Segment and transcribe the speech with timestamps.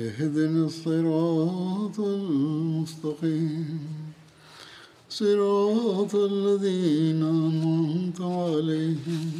[0.00, 3.80] اهدنا الصراط المستقيم.
[5.08, 9.32] صراط الذين أنعمت عليهم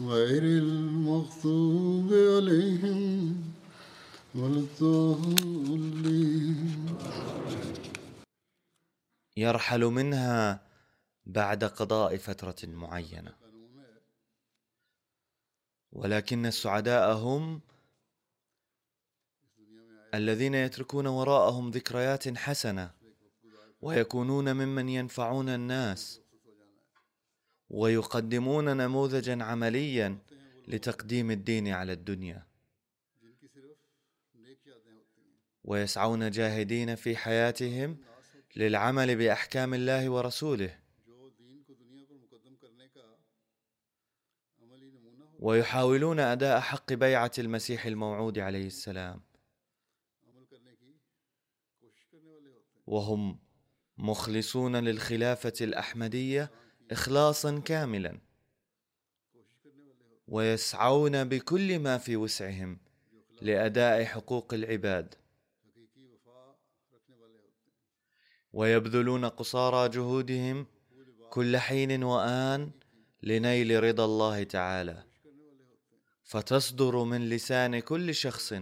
[0.00, 3.36] غير المغضوب عليهم
[4.34, 5.78] ولا الضالين.
[9.36, 10.60] يرحل منها
[11.26, 13.34] بعد قضاء فترة معينة.
[15.92, 17.60] ولكن السعداء هم
[20.14, 22.90] الذين يتركون وراءهم ذكريات حسنة
[23.82, 26.20] ويكونون ممن ينفعون الناس
[27.70, 30.18] ويقدمون نموذجا عمليا
[30.68, 32.46] لتقديم الدين على الدنيا.
[35.64, 37.96] ويسعون جاهدين في حياتهم
[38.56, 40.78] للعمل بأحكام الله ورسوله.
[45.40, 49.27] ويحاولون أداء حق بيعة المسيح الموعود عليه السلام.
[52.88, 53.38] وهم
[53.98, 56.50] مخلصون للخلافة الأحمدية
[56.90, 58.18] اخلاصا كاملا
[60.28, 62.78] ويسعون بكل ما في وسعهم
[63.42, 65.14] لأداء حقوق العباد.
[68.52, 70.66] ويبذلون قصارى جهودهم
[71.30, 72.70] كل حين وآن
[73.22, 75.04] لنيل رضا الله تعالى.
[76.24, 78.54] فتصدر من لسان كل شخص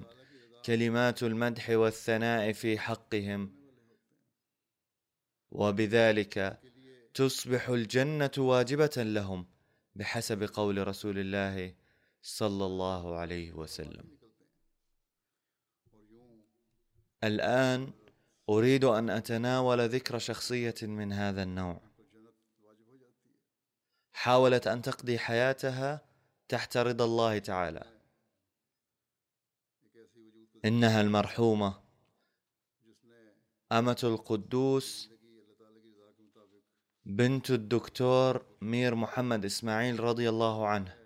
[0.65, 3.66] كلمات المدح والثناء في حقهم.
[5.51, 6.61] وبذلك
[7.15, 9.47] تصبح الجنة واجبة لهم
[9.95, 11.75] بحسب قول رسول الله
[12.23, 14.17] صلى الله عليه وسلم.
[17.25, 17.93] الآن
[18.49, 21.81] أريد أن أتناول ذكر شخصية من هذا النوع.
[24.13, 26.01] حاولت أن تقضي حياتها
[26.49, 27.85] تحت رضا الله تعالى.
[30.65, 31.81] إنها المرحومة
[33.73, 35.16] أمة القدوس
[37.07, 40.97] بنت الدكتور مير محمد إسماعيل رضي الله عنه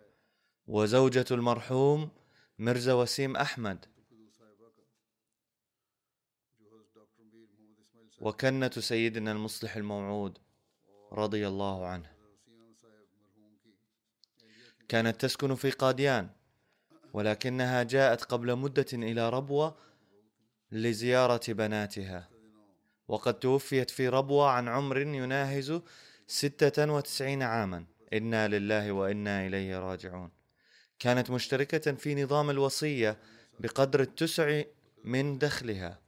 [0.66, 2.10] وزوجة المرحوم
[2.58, 3.86] مرزا وسيم أحمد
[8.20, 10.38] وكنة سيدنا المصلح الموعود
[11.12, 12.10] رضي الله عنه.
[14.88, 16.30] كانت تسكن في قاديان
[17.12, 19.76] ولكنها جاءت قبل مدة إلى ربوة
[20.72, 22.39] لزيارة بناتها.
[23.10, 25.80] وقد توفيت في ربوة عن عمر يناهز
[26.26, 27.84] ستة وتسعين عاما.
[28.12, 30.30] إنا لله وإنا إليه راجعون.
[30.98, 33.18] كانت مشتركة في نظام الوصية
[33.60, 34.62] بقدر التسع
[35.04, 36.00] من دخلها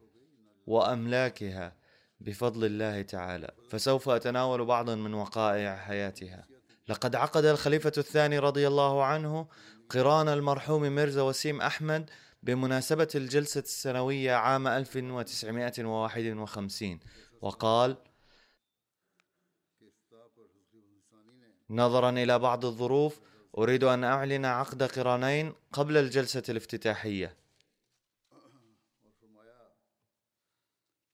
[0.67, 1.77] وأملاكها
[2.21, 3.51] بفضل الله تعالى.
[3.71, 6.47] فسوف أتناول بعضا من وقائع حياتها.
[6.89, 9.47] لقد عقد الخليفة الثاني رضي الله عنه
[9.91, 12.11] قران المرحوم ميرزا وسيم أحمد
[12.43, 17.01] بمناسبة الجلسة السنوية عام 1951
[17.41, 17.97] وقال
[21.71, 23.21] نظرا إلى بعض الظروف
[23.59, 27.37] أريد أن أعلن عقد قرانين قبل الجلسة الافتتاحية.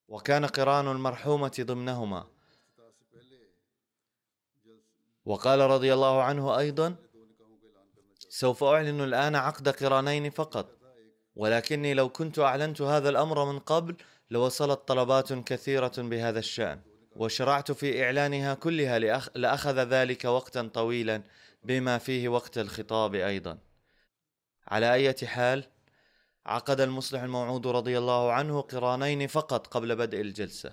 [0.08, 2.26] وكان قران المرحومة ضمنهما.
[5.24, 6.96] وقال رضي الله عنه أيضا
[8.28, 10.77] سوف أعلن الآن عقد قرانين فقط.
[11.38, 13.96] ولكني لو كنت أعلنت هذا الأمر من قبل
[14.30, 16.80] لوصلت طلبات كثيرة بهذا الشأن
[17.16, 19.28] وشرعت في إعلانها كلها لأخ...
[19.34, 21.22] لأخذ ذلك وقتا طويلا
[21.62, 23.58] بما فيه وقت الخطاب أيضا.
[24.68, 25.64] على أي حال
[26.46, 30.72] عقد المصلح الموعود رضي الله عنه قرانين فقط قبل بدء الجلسة.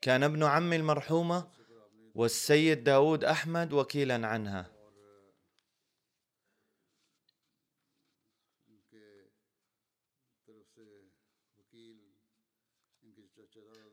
[0.00, 1.48] كان ابن عم المرحومة
[2.14, 4.75] والسيد داود أحمد وكيلا عنها.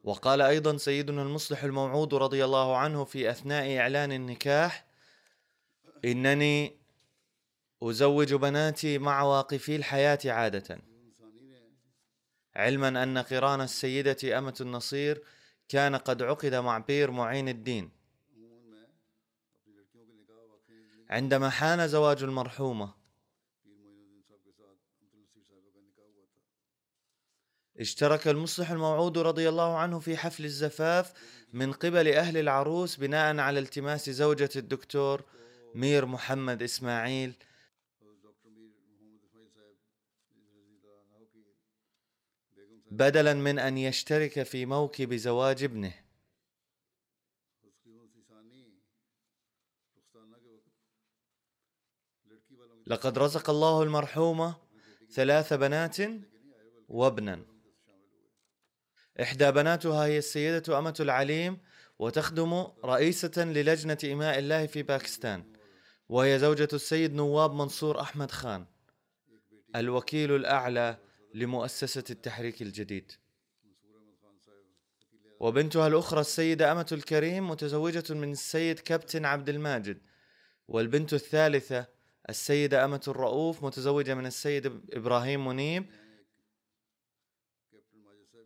[0.04, 4.86] وقال أيضا سيدنا المصلح الموعود رضي الله عنه في أثناء إعلان النكاح
[6.06, 6.78] إنني
[7.84, 10.80] أزوج بناتي مع واقفي الحياة عادة.
[12.56, 15.24] علما أن قران السيدة أمة النصير
[15.70, 17.92] كان قد عقد مع بير معين الدين.
[21.10, 23.03] عندما حان زواج المرحومة
[27.80, 31.14] اشترك المصلح الموعود رضي الله عنه في حفل الزفاف
[31.54, 35.24] من قبل أهل العروس بناء على التماس زوجة الدكتور
[35.76, 37.34] مير محمد إسماعيل.
[42.92, 45.94] بدلا من أن يشترك في موكب زواج ابنه.
[52.88, 54.56] لقد رزق الله المرحومة
[55.12, 55.98] ثلاث بنات
[56.90, 57.53] وابنا.
[59.22, 61.58] إحدى بناتها هي السيدة أمة العليم
[62.00, 65.44] وتخدم رئيسة للجنة إماء الله في باكستان
[66.10, 68.66] وهي زوجة السيد نواب منصور أحمد خان
[69.76, 70.98] الوكيل الأعلى
[71.34, 73.12] لمؤسسة التحريك الجديد.
[75.40, 79.98] وبنتها الأخرى السيدة أمة الكريم متزوجة من السيد كابتن عبد الماجد
[80.68, 81.86] والبنت الثالثة
[82.30, 85.86] السيدة أمة الرؤوف متزوجة من السيد إبراهيم منيب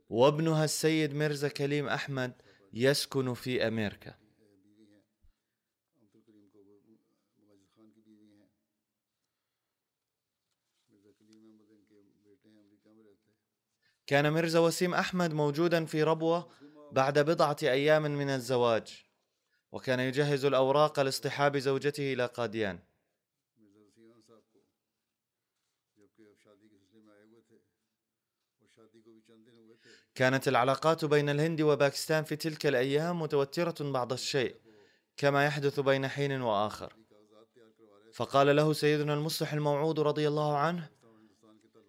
[0.09, 2.33] وابنها السيد ميرزا كليم أحمد
[2.73, 4.15] يسكن في أمريكا.
[14.07, 16.49] كان ميرزا وسيم أحمد موجودا في ربوة
[16.91, 19.05] بعد بضعة أيام من الزواج
[19.71, 22.79] وكان يجهز الأوراق لاصطحاب زوجته إلى قاديان.
[30.17, 34.55] كانت العلاقات بين الهند وباكستان في تلك الأيام متوترة بعض الشيء
[35.17, 36.93] كما يحدث بين حين وآخر.
[38.13, 40.89] فقال له سيدنا المصلح الموعود رضي الله عنه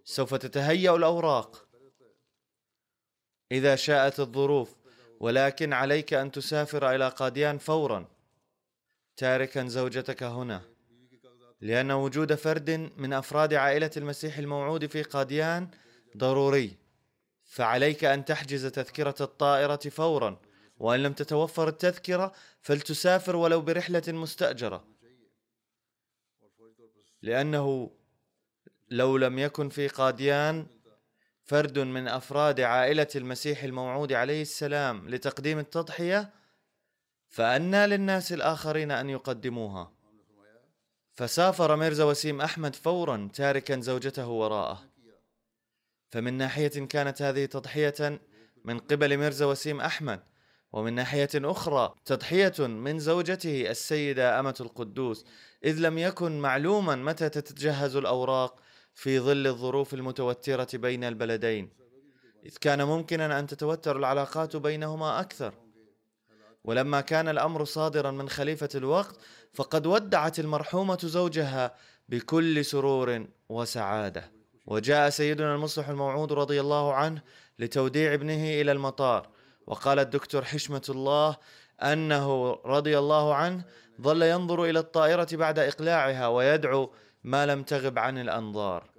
[0.05, 1.69] سوف تتهيأ الأوراق
[3.53, 4.77] إذا شاءت الظروف
[5.21, 8.09] ولكن عليك أن تسافر إلى قاديان فورا
[9.17, 10.63] تاركا زوجتك هنا
[11.61, 15.69] لأن وجود فرد من أفراد عائلة المسيح الموعود في قاديان
[16.17, 16.88] ضروري.
[17.49, 20.41] فعليك أن تحجز تذكرة الطائرة فورا
[20.79, 24.85] وإن لم تتوفر التذكرة فلتسافر ولو برحلة مستأجرة.
[27.23, 27.91] لأنه
[28.91, 30.67] لو لم يكن في قاديان
[31.45, 36.31] فرد من أفراد عائلة المسيح الموعود عليه السلام لتقديم التضحية
[37.29, 39.93] فأنى للناس الآخرين أن يقدموها.
[41.15, 44.88] فسافر ميرزا وسيم أحمد فورا تاركا زوجته وراءه.
[46.11, 48.21] فمن ناحية كانت هذه تضحية
[48.65, 50.21] من قبل ميرزا وسيم أحمد
[50.73, 55.25] ومن ناحية أخرى تضحية من زوجته السيدة أمة القدوس
[55.65, 58.61] إذ لم يكن معلوما متى تتجهز الأوراق
[58.95, 61.71] في ظل الظروف المتوترة بين البلدين.
[62.47, 65.55] إذ كان ممكنا أن تتوتر العلاقات بينهما أكثر.
[66.65, 69.17] ولما كان الأمر صادرا من خليفة الوقت
[69.53, 71.75] فقد ودعت المرحومة زوجها
[72.09, 74.38] بكل سرور وسعادة.
[74.69, 77.23] وجاء سيدنا المصلح الموعود رضي الله عنه
[77.59, 79.29] لتوديع ابنه إلى المطار.
[79.67, 81.37] وقال الدكتور حشمة الله
[81.83, 83.65] أنه رضي الله عنه
[84.01, 86.93] ظل ينظر إلى الطائرة بعد إقلاعها ويدعو
[87.25, 88.91] ما لم تغب عن الأنظار.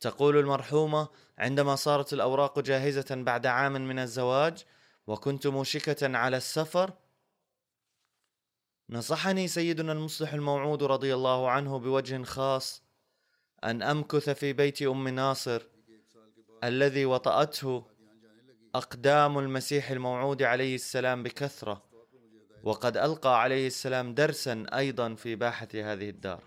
[0.00, 4.64] تقول المرحومة عندما صارت الأوراق جاهزة بعد عام من الزواج
[5.06, 6.92] وكنت موشكة على السفر
[8.90, 12.82] نصحني سيدنا المصلح الموعود رضي الله عنه بوجه خاص
[13.64, 15.62] أن أمكث في بيت أم ناصر
[16.64, 17.86] الذي وطأته
[18.74, 21.82] أقدام المسيح الموعود عليه السلام بكثرة
[22.62, 26.42] وقد ألقى عليه السلام درسا أيضا في باحة هذه الدار.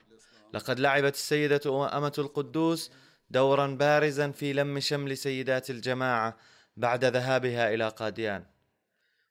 [0.53, 2.91] لقد لعبت السيدة أمة القدوس
[3.31, 6.37] دورا بارزا في لم شمل سيدات الجماعة
[6.77, 8.45] بعد ذهابها إلى قاديان.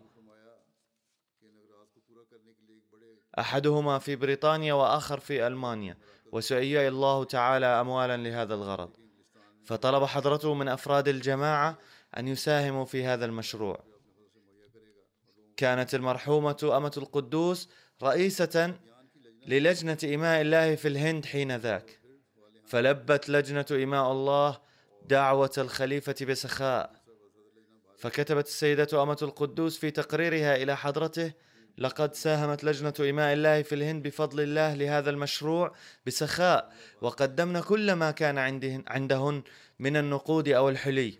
[3.40, 5.98] أحدهما في بريطانيا وآخر في ألمانيا.
[6.32, 8.90] وسيئ الله تعالى أموالا لهذا الغرض.
[9.66, 11.78] فطلب حضرته من أفراد الجماعة
[12.18, 13.84] أن يساهموا في هذا المشروع.
[15.58, 17.70] كانت المرحومة أمة القدوس
[18.04, 18.74] رئيسة
[19.48, 21.97] للجنة إماء الله في الهند حين ذاك.
[22.68, 24.62] فلبت لجنة إماء الله
[25.06, 27.08] دعوة الخليفة بسخاء.
[27.98, 31.32] فكتبت السيدة أمة القدوس في تقريرها إلى حضرته
[31.78, 38.12] لقد ساهمت لجنة إماء الله في الهند بفضل الله لهذا المشروع بسخاء وقدمنا كل ما
[38.12, 38.38] كان
[38.88, 39.44] عندهن,
[39.80, 41.20] من النقود أو الحلي.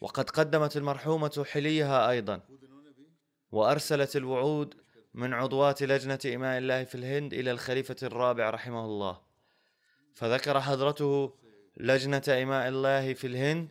[0.00, 2.40] وقد قدمت المرحومة حليها أيضا
[3.52, 4.81] وأرسلت الوعود
[5.14, 9.20] من عضوات لجنة إماء الله في الهند إلى الخليفة الرابع رحمه الله.
[10.14, 11.32] فذكر حضرته
[11.76, 13.68] لجنة إماء الله في الهند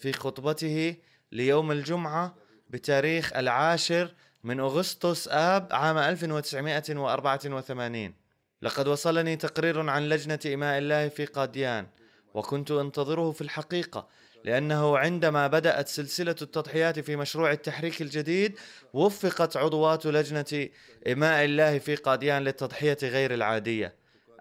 [0.00, 0.96] في خطبته
[1.32, 2.34] ليوم الجمعة
[2.70, 4.14] بتاريخ العاشر
[4.44, 8.14] من أغسطس آب عام 1984
[8.62, 11.86] لقد وصلني تقرير عن لجنة إماء الله في قاديان
[12.34, 14.08] وكنت أنتظره في الحقيقة
[14.44, 18.58] لأنه عندما بدأت سلسلة التضحيات في مشروع التحريك الجديد
[18.92, 20.68] وفقت عضوات لجنة
[21.12, 23.94] إماء الله في قاديان للتضحية غير العادية.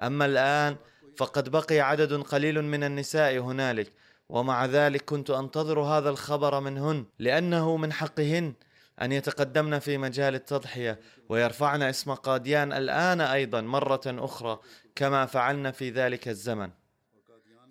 [0.04, 0.76] أما الآن
[1.18, 3.92] فقد بقي عدد قليل من النساء هنالك
[4.30, 8.54] ومع ذلك كنت أنتظر هذا الخبر منهن لأنه من حقهن
[9.02, 14.60] أن يتقدمن في مجال التضحية ويرفعن اسم قاديان الآن أيضا مرة أخرى
[14.96, 16.70] كما فعلن في ذلك الزمن.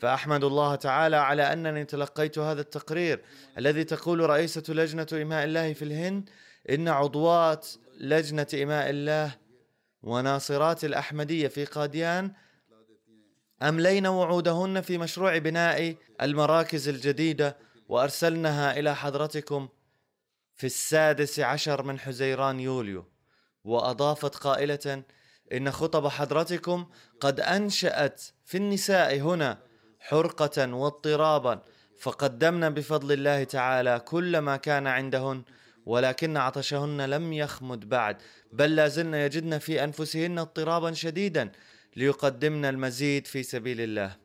[0.02, 3.24] فأحمد الله تعالى على أنني تلقيت هذا التقرير
[3.58, 6.30] الذي تقول رئيسة لجنة إماء الله في الهند
[6.70, 7.68] إن عضوات
[8.00, 9.34] لجنة إماء الله
[10.02, 12.32] وناصرات الأحمدية في قاديان
[13.62, 17.56] املينا وعودهن في مشروع بناء المراكز الجديدة
[17.88, 19.68] وارسلناها إلى حضرتكم
[20.54, 23.04] في السادس عشر من حزيران يوليو.
[23.64, 25.02] وأضافت قائلة
[25.52, 26.86] إن خطب حضرتكم
[27.20, 29.71] قد أنشأت في النساء هنا
[30.08, 31.62] حرقة واضطرابا.
[32.00, 35.42] فقدمنا بفضل الله تعالى كل ما كان عندهن
[35.86, 38.16] ولكن عطشهن لم يخمد بعد.
[38.52, 41.52] بل لازلن يجدن في أنفسهن اضطرابا شديدا
[41.96, 44.16] ليقدمنا المزيد في سبيل الله.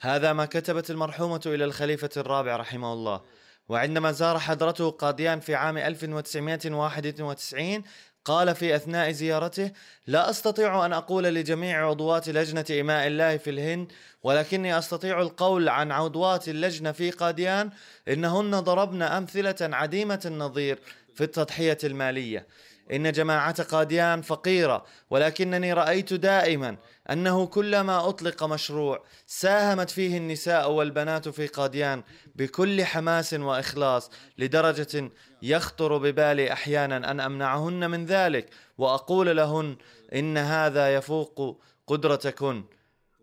[0.00, 3.22] هذا ما كتبت المرحومة إلى الخليفة الرابع رحمه الله.
[3.68, 7.82] وعندما زار حضرته قاديان في عام 1991
[8.24, 9.70] قال في أثناء زيارته:
[10.06, 15.92] لا أستطيع أن أقول لجميع عضوات لجنة اماء الله في الهند ولكني أستطيع القول عن
[15.92, 17.70] عضوات اللجنة في قاديان
[18.08, 20.78] إنهن ضربن أمثلة عديمة النظير
[21.14, 22.46] في التضحية المالية.
[22.92, 26.76] إن جماعة قاديان فقيرة ولكنني رأيت دائما
[27.10, 32.02] أنه كلما أطلق مشروع ساهمت فيه النساء والبنات في قاديان
[32.34, 35.10] بكل حماس وإخلاص لدرجة
[35.42, 39.76] يخطر ببالي أحيانا أن أمنعهن من ذلك وأقول لهن
[40.14, 42.64] إن هذا يفوق قدرتكن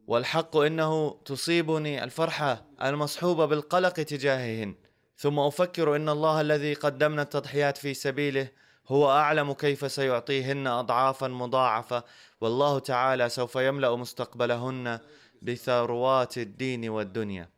[0.07, 4.75] والحق إنه تصيبني الفرحة المصحوبة بالقلق تجاههن.
[5.17, 8.47] ثم أفكر إن الله الذي قدمنا التضحيات في سبيله
[8.87, 12.03] هو أعلم كيف سيعطيهن اضعافا مضاعفة
[12.41, 14.99] والله تعالى سوف يملأ مستقبلهن
[15.41, 17.49] بثروات الدين والدنيا.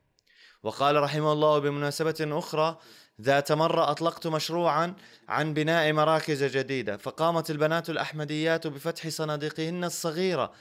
[0.64, 2.78] وقال رحمه الله بمناسبة أخرى
[3.22, 4.94] ذات مره أطلقت مشروعا
[5.30, 10.52] عن بناء مراكز جديدة فقامت البنات الأحمديات بفتح صناديقهن الصغيرة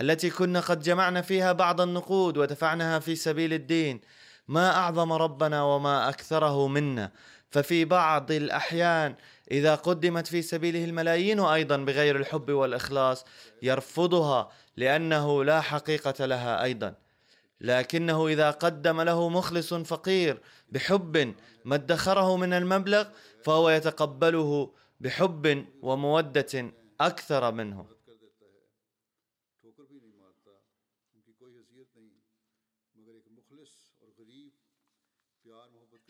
[0.00, 4.00] التي كنا قد جمعنا فيها بعض النقود ودفعناها في سبيل الدين.
[4.48, 7.12] ما أعظم ربنا وما أكثره منا
[7.50, 9.14] ففي بعض الأحيان
[9.50, 13.24] إذا قدمت في سبيله الملايين أيضا بغير الحب والإخلاص
[13.62, 16.94] يرفضها لأنه لا حقيقة لها أيضا.
[17.60, 21.34] لكنه إذا قدم له مخلص فقير بحب
[21.64, 23.08] ما ادخره من المبلغ
[23.44, 27.86] فهو يتقبله بحب ومودة أكثر منه.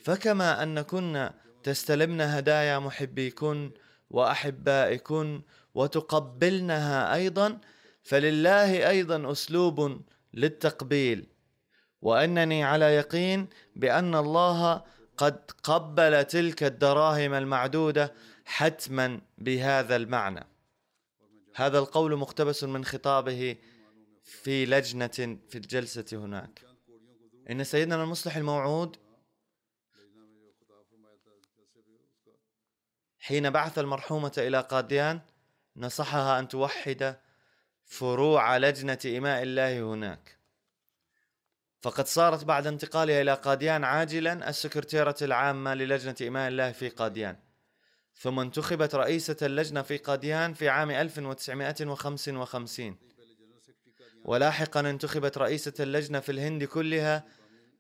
[0.04, 3.70] فكما أن كنا تستلمن هدايا محبيكن
[4.10, 5.42] وأحبائكن
[5.74, 7.58] وتقبلنها أيضا
[8.02, 10.00] فلله أيضا أسلوب
[10.34, 11.26] للتقبيل.
[12.02, 14.82] وأنني على يقين بأن الله
[15.16, 18.12] قد قبل تلك الدراهم المعدودة
[18.44, 20.46] حتما بهذا المعنى.
[21.54, 23.56] هذا القول مقتبس من خطابه
[24.24, 26.64] في لجنة في الجلسة هناك.
[27.50, 28.96] إن سيدنا المصلح الموعود
[33.26, 35.20] حين بعث المرحومة إلى قاديان
[35.76, 37.16] نصحها أن توحد
[37.84, 40.38] فروع لجنة إماء الله هناك.
[41.80, 47.36] فقد صارت بعد انتقالها إلى قاديان عاجلا السكرتيرة العامة للجنة إماء الله في قاديان.
[48.14, 52.96] ثم انتخبت رئيسة اللجنة في قاديان في عام 1955
[54.24, 57.24] ولاحقا انتخبت رئيسة اللجنة في الهند كلها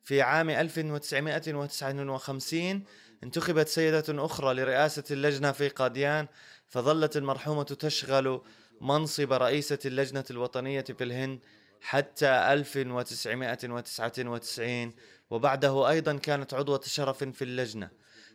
[0.04, 2.84] في عام 1959
[3.24, 6.26] انتخبت سيدة أخرى لرئاسة اللجنة في قاديان
[6.68, 8.40] فظلت المرحومة تشغل
[8.80, 11.38] منصب رئيسة اللجنة الوطنية في الهند
[11.80, 14.92] حتى 1999
[15.30, 17.90] وبعده أيضا كانت عضوة شرف في اللجنة.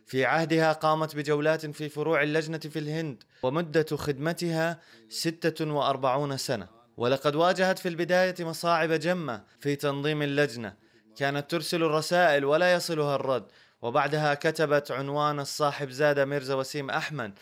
[0.06, 6.68] في عهدها قامت بجولات في فروع اللجنة في الهند ومدة خدمتها 46 سنة.
[6.96, 10.74] ولقد واجهت في البداية مصاعب جمة في تنظيم اللجنة.
[11.16, 13.46] كانت ترسل الرسائل ولا يصلها الرد.
[13.82, 17.38] وبعدها كتبت عنوان الصاحب زادة ميرزا وسيم أحمد.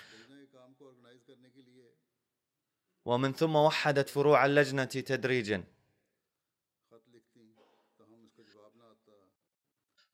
[3.04, 5.64] ومن ثم وحدت فروع اللجنة تدريجا.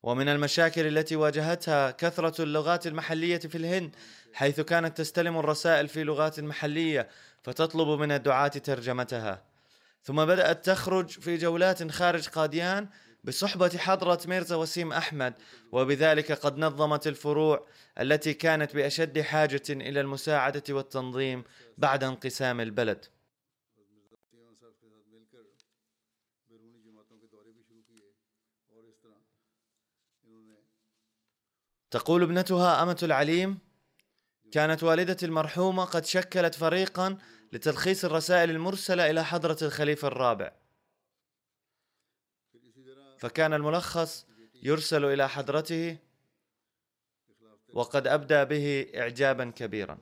[0.03, 3.95] ومن المشاكل التي واجهتها كثرة اللغات المحلية في الهند
[4.33, 7.09] حيث كانت تستلم الرسائل في لغات محلية
[7.43, 9.43] فتطلب من الدعاة ترجمتها.
[10.03, 12.89] ثم بدأت تخرج في جولات خارج قاديان
[13.27, 15.33] بصحبة حضرة ميرزا وسيم أحمد
[15.71, 17.67] وبذلك قد نظمت الفروع
[17.99, 21.43] التي كانت بأشد حاجة إلى المساعدة والتنظيم
[21.77, 23.05] بعد انقسام البلد.
[31.91, 33.59] تقول ابنتها أمة العليم
[34.51, 37.17] كانت والدة المرحومة قد شكلت فريقا
[37.53, 40.66] لتلخيص الرسائل المرسلة إلى حضرة الخليفة الرابع.
[43.17, 44.25] فكان الملخص
[44.63, 45.97] يرسل إلى حضرته
[47.73, 49.97] وقد أبدى به إعجابا كبيرا.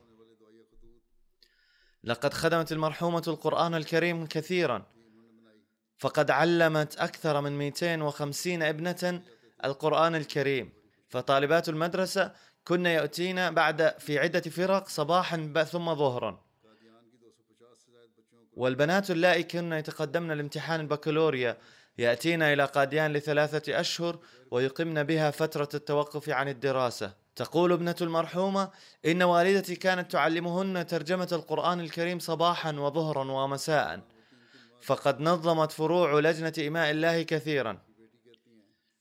[2.04, 4.86] لقد خدمت المرحومة القرآن الكريم كثيرا
[5.97, 9.21] فقد علمت أكثر من 250 ابنة
[9.65, 10.73] القرآن الكريم.
[11.10, 12.32] فطالبات المدرسة
[12.63, 16.45] كنا يأتين بعد في عدة فرق صباحا ثم ظهرا.
[18.54, 21.58] والبنات اللائي كن يتقدمن لامتحان البكالوريا
[21.97, 24.19] يأتين إلى قاديان لثلاثة أشهر
[24.51, 27.13] ويقمن بها فترة التوقف عن الدراسة.
[27.36, 28.71] تقول ابنة المرحومة
[29.05, 34.01] إن والدتي كانت تعلمهن ترجمة القرآن الكريم صباحا وظهرا ومساء.
[34.81, 37.77] فقد نظمت فروع لجنة إماء الله كثيرا.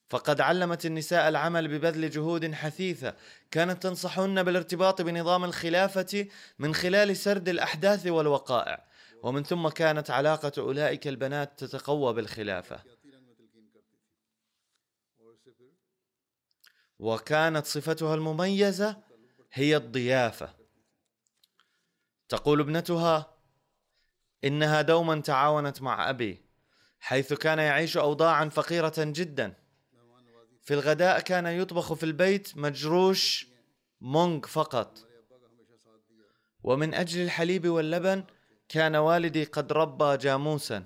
[0.09, 3.15] فقد علمت النساء العمل ببذل جهود حثيثة.
[3.51, 6.27] كانت تنصحهن بالارتباط بنظام الخلافة
[6.59, 8.85] من خلال سرد الأحداث والوقائع.
[9.25, 12.83] ومن ثم كانت علاقة أولئك البنات تتقوى بالخلافة.
[16.99, 19.03] وكانت صفتها المميزة
[19.53, 20.55] هي الضيافة.
[22.29, 23.35] تقول ابنتها
[24.45, 26.45] إنها دوما تعاونت مع أبي
[27.01, 29.55] حيث كان يعيش اوضاعا فقيرة جدا.
[30.63, 33.47] في الغداء كان يطبخ في البيت مجروش
[34.01, 35.09] مونغ فقط.
[36.63, 38.25] ومن أجل الحليب واللبن
[38.69, 40.85] كان والدي قد ربى جاموسا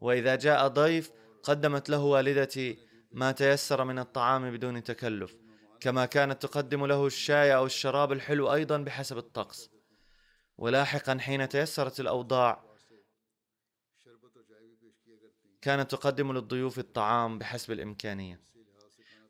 [0.00, 1.10] وإذا جاء ضيف
[1.42, 2.78] قدمت له والدتي
[3.12, 5.36] ما تيسر من الطعام بدون تكلف
[5.80, 9.70] كما كانت تقدم له الشاي أو الشراب الحلو أيضا بحسب الطقس.
[10.58, 12.64] ولاحقا حين تيسرت الأوضاع
[15.62, 18.40] كانت تقدم للضيوف الطعام بحسب الإمكانية.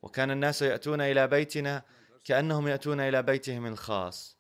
[0.03, 1.83] وكان الناس يأتون إلى بيتنا
[2.25, 4.39] كأنهم يأتون إلى بيتهم الخاص.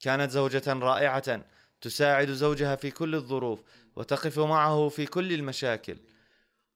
[0.00, 1.44] كانت زوجة رائعة
[1.84, 3.60] تساعد زوجها في كل الظروف
[3.96, 5.96] وتقف معه في كل المشاكل.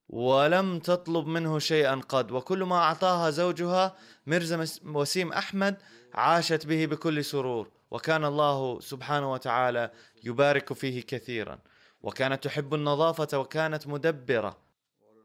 [0.09, 3.95] ولم تطلب منه شيئا قد وكل ما أعطاها زوجها
[4.27, 5.77] مرزا وسيم أحمد
[6.13, 7.71] عاشت به بكل سرور.
[7.91, 9.91] وكان الله سبحانه وتعالى
[10.23, 11.59] يبارك فيه كثيرا.
[12.01, 14.57] وكانت تحب النظافة وكانت مدبرة.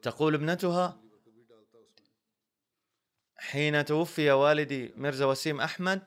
[0.02, 0.96] تقول ابنتها
[3.36, 6.02] حين توفي والدي ميرزا وسيم أحمد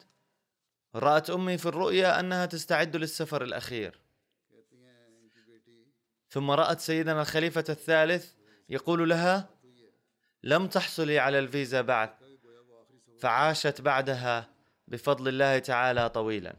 [0.98, 4.00] رأت أمي في الرؤيا أنها تستعد للسفر الأخير.
[6.30, 8.34] ثم رأت سيدنا الخليفة الثالث
[8.70, 9.50] يقول لها
[10.44, 12.10] لم تحصلي على الفيزا بعد.
[13.20, 14.50] فعاشت بعدها
[14.88, 16.56] بفضل الله تعالى طويلا.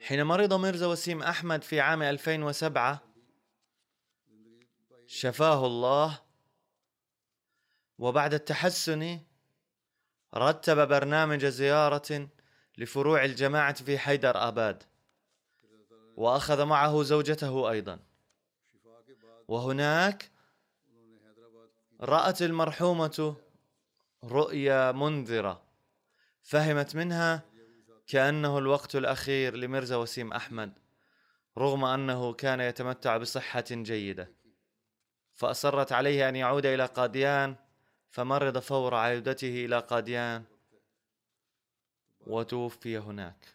[0.00, 3.02] حين مرض ميرزا وسيم أحمد في عام 2007
[5.06, 6.23] شفاه الله
[7.98, 9.20] وبعد التحسن
[10.34, 12.28] رتب برنامج زيارة
[12.78, 14.82] لفروع الجماعة في حيدر آباد
[16.16, 17.98] وأخذ معه زوجته أيضا.
[19.48, 20.30] وهناك
[22.00, 23.36] رأت المرحومة
[24.24, 25.62] رؤيا منذرة
[26.42, 27.42] فهمت منها
[28.06, 30.78] كأنه الوقت الأخير لميرزا وسيم أحمد
[31.58, 34.30] رغم أنه كان يتمتع بصحة جيدة.
[35.34, 37.56] فأصرت عليه أن يعود إلى قاديان
[38.14, 40.44] فمرض فور عودته إلى قاديان
[42.26, 43.54] وتوفي هناك.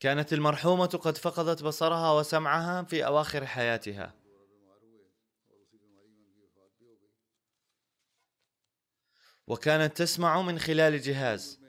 [0.00, 4.14] كانت المرحومة قد فقدت بصرها وسمعها في أواخر حياتها.
[9.46, 11.60] وكانت تسمع من خلال جهاز.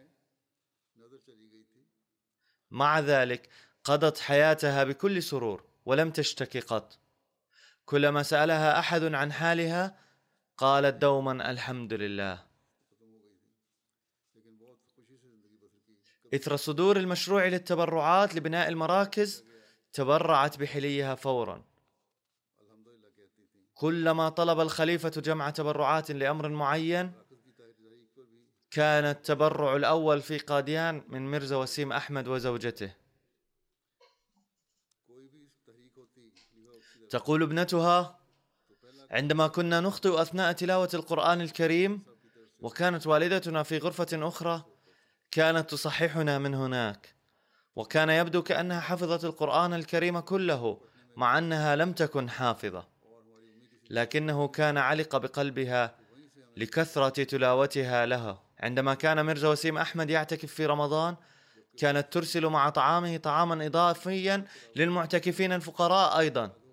[2.71, 3.49] مع ذلك
[3.83, 7.04] قضت حياتها بكل سرور ولم تشتكي قط.
[7.85, 9.99] كلما سألها أحد عن حالها
[10.57, 12.45] قالت دوما الحمد لله.
[16.33, 19.45] إثر صدور المشروع للتبرعات لبناء المراكز
[19.93, 21.63] تبرعت بحليها فورا.
[23.73, 27.11] كلما طلب الخليفة جمع تبرعات لأمر معين
[28.71, 33.04] كان التبرع الأول في قاديان من مرزا وسيم أحمد وزوجته.
[37.09, 38.19] تقول ابنتها
[39.11, 42.03] عندما كنا نخطئ أثناء تلاوة القرآن الكريم
[42.59, 44.65] وكانت والدتنا في غرفة أخرى
[45.31, 47.15] كانت تصححنا من هناك.
[47.75, 50.81] وكان يبدو كأنها حفظت القرآن الكريم كله
[51.15, 52.87] مع أنها لم تكن حافظة.
[53.89, 55.95] لكنه كان علق بقلبها
[56.57, 61.15] لكثرة تلاوتها له عندما كان ميرزا وسيم أحمد يعتكف في رمضان
[61.77, 66.64] كانت ترسل مع طعامه طعاما إضافيا للمعتكفين الفقراء أيضا.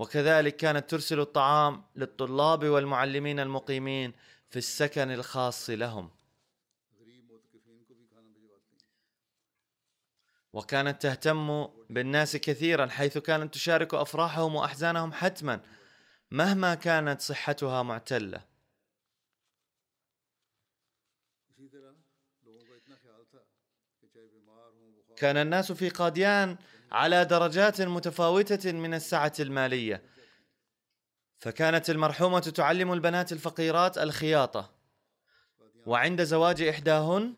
[0.00, 4.12] وكذلك كانت ترسل الطعام للطلاب والمعلمين المقيمين
[4.50, 6.10] في السكن الخاص لهم.
[10.52, 15.60] وكانت تهتم بالناس كثيرا حيث كانت تشارك أفراحهم وأحزانهم حتما
[16.30, 18.44] مهما كانت صحتها معتلة.
[25.16, 26.56] كان الناس في قاديان
[26.92, 30.02] على درجات متفاوتة من السعة المالية.
[31.38, 34.70] فكانت المرحومة تعلم البنات الفقيرات الخياطة.
[35.86, 37.34] وعند زواج إحداهن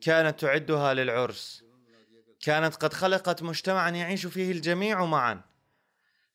[0.00, 1.64] كانت تعدها للعرس.
[2.40, 5.40] كانت قد خلقت مجتمعا يعيش فيه الجميع معا.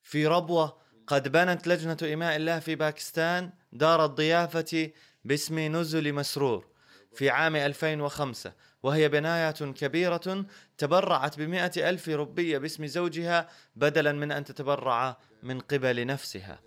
[0.02, 4.90] في ربوة قد بنت لجنة إماء الله في باكستان دار الضيافة
[5.24, 6.66] باسم نزل مسرور
[7.14, 10.44] في عام 2005 وهي بناية كبيرة
[10.78, 16.60] تبرعت بمئة ألف ربية باسم زوجها بدلا من أن تتبرع من قبل نفسها.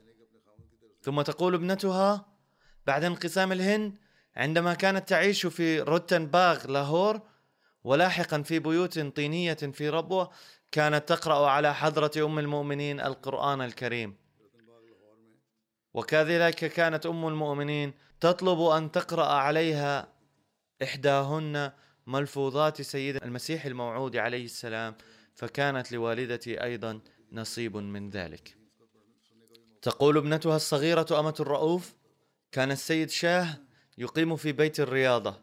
[1.01, 2.25] ثم تقول ابنتها
[2.87, 3.95] بعد انقسام الهند
[4.35, 7.21] عندما كانت تعيش في روتنباغ لاهور
[7.83, 10.31] ولاحقا في بيوت طينية في ربوة
[10.71, 14.15] كانت تقرأ على حضرة أم المؤمنين القرآن الكريم.
[15.93, 20.07] وكذلك كانت أم المؤمنين تطلب أن تقرأ عليها
[20.83, 21.71] إحداهن
[22.07, 24.95] ملفوظات سيد المسيح الموعود عليه السلام
[25.35, 26.99] فكانت لوالدتي أيضا
[27.31, 28.55] نصيب من ذلك.
[29.81, 31.93] تقول ابنتها الصغيرة أمة الرؤوف
[32.51, 33.57] كان السيد شاه
[33.97, 35.41] يقيم في بيت الرياضة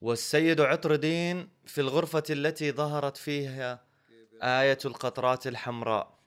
[0.00, 3.84] والسيد عطر دين في الغرفة التي ظهرت فيها
[4.42, 6.18] آية القطرات الحمراء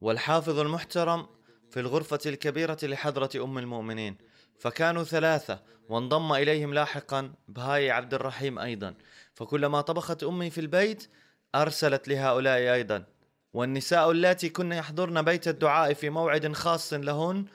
[0.00, 1.26] والحافظ المحترم
[1.70, 4.27] في الغرفة الكبيرة لحضرة أم المؤمنين.
[4.58, 8.94] فكانوا ثلاثة وانضم إليهم لاحقا بهاي عبد الرحيم أيضا.
[9.34, 11.10] فكلما طبخت أمي في البيت
[11.54, 13.04] أرسلت لهؤلاء أيضا.
[13.52, 17.46] والنساء اللاتي كن يحضرن بيت الدعاء في موعد خاص لهن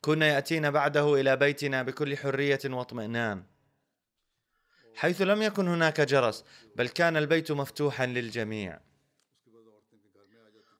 [0.00, 3.42] كن يأتين بعده إلى بيتنا بكل حرية واطمئنان.
[4.94, 6.44] حيث لم يكن هناك جرس
[6.76, 8.80] بل كان البيت مفتوحا للجميع.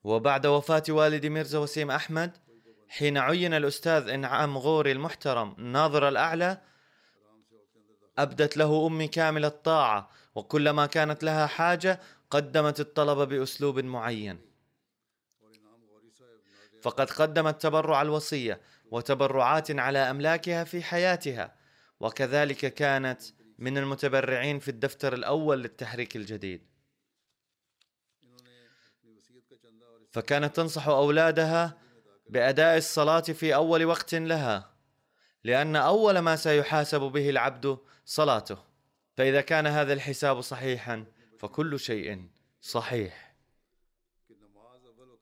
[0.04, 2.36] وبعد وفاة والد ميرزا وسيم أحمد
[2.88, 6.60] حين عين الأستاذ إنعام غوري المحترم الناظر الأعلى
[8.18, 14.40] أبدت له أمي كامل الطاعة وكلما كانت لها حاجة قدمت الطلب بأسلوب معين.
[16.82, 21.56] فقد قدمت تبرع الوصية وتبرعات على أملاكها في حياتها
[22.00, 23.22] وكذلك كانت
[23.58, 26.66] من المتبرعين في الدفتر الأول للتحريك الجديد.
[30.10, 31.87] فكانت تنصح أولادها
[32.28, 34.70] بأداء الصلاة في أول وقت لها
[35.44, 38.58] لأن أول ما سيحاسب به العبد صلاته.
[39.16, 41.04] فإذا كان هذا الحساب صحيحا
[41.38, 42.28] فكل شيء
[42.60, 43.34] صحيح.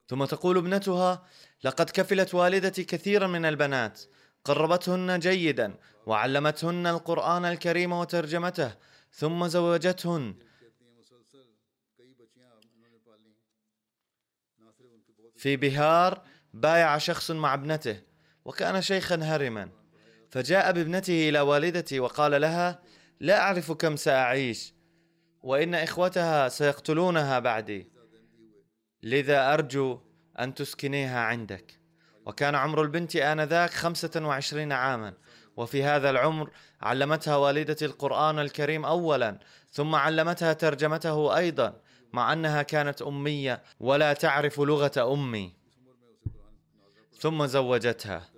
[0.07, 1.27] ثم تقول ابنتها
[1.63, 4.01] لقد كفلت والدتي كثيرا من البنات
[4.43, 8.75] قربتهن جيدا وعلمتهن القرآن الكريم وترجمته
[9.11, 10.35] ثم زوجتهن.
[15.35, 16.23] في بهار
[16.61, 18.01] بايع شخص مع ابنته
[18.45, 19.69] وكان شيخا هرما.
[20.29, 22.79] فجاء بابنته إلى والدتي وقال لها
[23.19, 24.73] لا أعرف كم سأعيش
[25.43, 27.91] وإن إخوتها سيقتلونها بعدي.
[29.03, 29.99] لذا أرجو
[30.39, 31.79] أن تسكنيها عندك.
[32.25, 35.13] وكان عمر البنت آنذاك خمسة وعشرين عاما.
[35.57, 39.39] وفي هذا العمر علمتها والدتي القرآن الكريم أولا
[39.71, 41.81] ثم علمتها ترجمته أيضا
[42.13, 45.56] مع أنها كانت أمية ولا تعرف لغة أمي.
[47.19, 48.29] ثم زوجتها.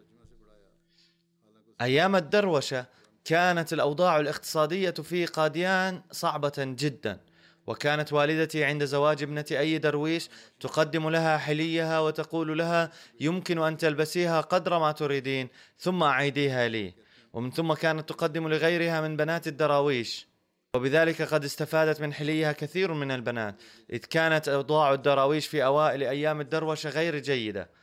[1.82, 2.86] أيام الدروشة
[3.26, 7.20] كانت الأوضاع الاقتصادية في قاديان صعبة جدا
[7.68, 14.42] وكانت والدتي عند زواج ابنة أي درويش تقدم لها حليها وتقول لها يمكن أن تلبسيها
[14.42, 16.94] قدر ما تريدين ثم أعيديها لي.
[17.34, 20.28] ومن ثم كانت تقدم لغيرها من بنات الدراويش.
[20.76, 23.56] وبذلك قد استفادت من حليها كثير من البنات
[23.90, 27.79] إذ كانت أوضاع الدراويش في أوائل أيام الدروشة غير جيدة.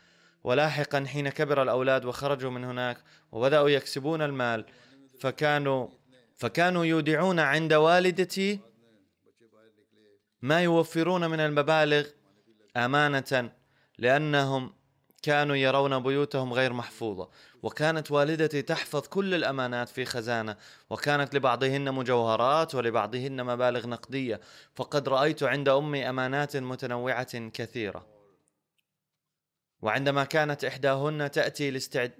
[0.47, 2.99] ولاحقا حين كبر الأولاد وخرجوا من هناك
[3.33, 4.65] وبدأوا يكسبون المال
[5.21, 5.89] فكانوا
[6.37, 8.61] فكانوا يودعون عند والدتي
[10.43, 12.07] ما يوفرون من المبالغ
[12.77, 13.51] أمانة
[13.99, 14.73] لأنهم
[15.23, 17.29] كانوا يرون بيوتهم غير محفوظة.
[17.63, 20.57] وكانت والدتي تحفظ كل الأمانات في خزانة
[20.91, 24.41] وكانت لبعضهن مجوهرات ولبعضهن مبالغ نقدية
[24.75, 28.16] فقد رأيت عند أمي أمانات متنوعة كثيرة.
[29.83, 31.71] وعندما كانت إحداهن تأتي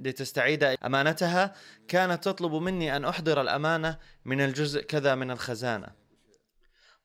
[0.01, 1.55] لتستعيد أمانتها
[1.89, 5.89] كانت تطلب مني أن أحضر الأمانة من الجزء كذا من الخزانة.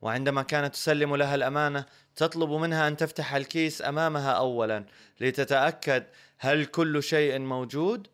[0.01, 1.85] وعندما كانت تسلم لها الأمانة
[2.15, 4.85] تطلب منها أن تفتح الكيس أمامها اولا
[5.19, 6.03] لتتأكد
[6.37, 8.07] هل كل شيء موجود؟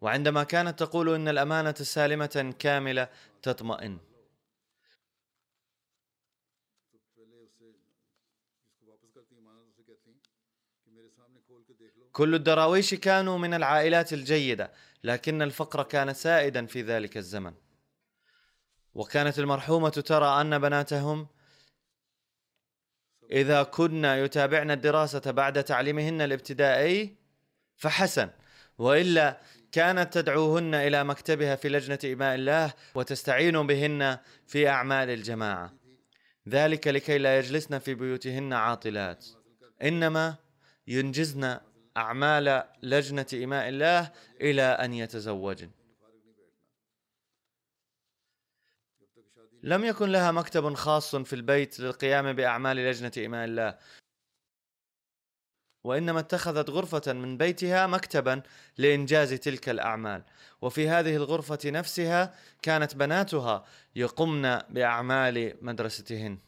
[0.00, 3.08] وعندما كانت تقول إن الأمانة سالمة كاملة
[3.42, 4.09] تطمئن.
[12.12, 14.72] كل الدراويش كانوا من العائلات الجيدة
[15.04, 17.52] لكن الفقر كان سائدا في ذلك الزمن.
[18.94, 21.26] وكانت المرحومة ترى أن بناتهم
[23.32, 27.16] إذا كن يتابعن الدراسة بعد تعليمهن الابتدائي
[27.76, 28.30] فحسن
[28.78, 29.40] وإلا
[29.72, 35.72] كانت تدعوهن إلى مكتبها في لجنة اماء الله وتستعين بهن في أعمال الجماعة.
[36.48, 39.26] ذلك لكي لا يجلسن في بيوتهن عاطلات.
[39.82, 40.34] إنما
[40.86, 41.58] ينجزن
[42.00, 45.70] أعمال لجنة إماء الله إلى أن يتزوجن
[49.62, 53.78] لم يكن لها مكتب خاص في البيت للقيام بأعمال لجنة إماء الله.
[55.84, 58.42] وإنما اتخذت غرفة من بيتها مكتبا
[58.78, 60.22] لإنجاز تلك الأعمال.
[60.62, 63.64] وفي هذه الغرفة نفسها كانت بناتها
[63.96, 66.38] يقمن بأعمال مدرستهن.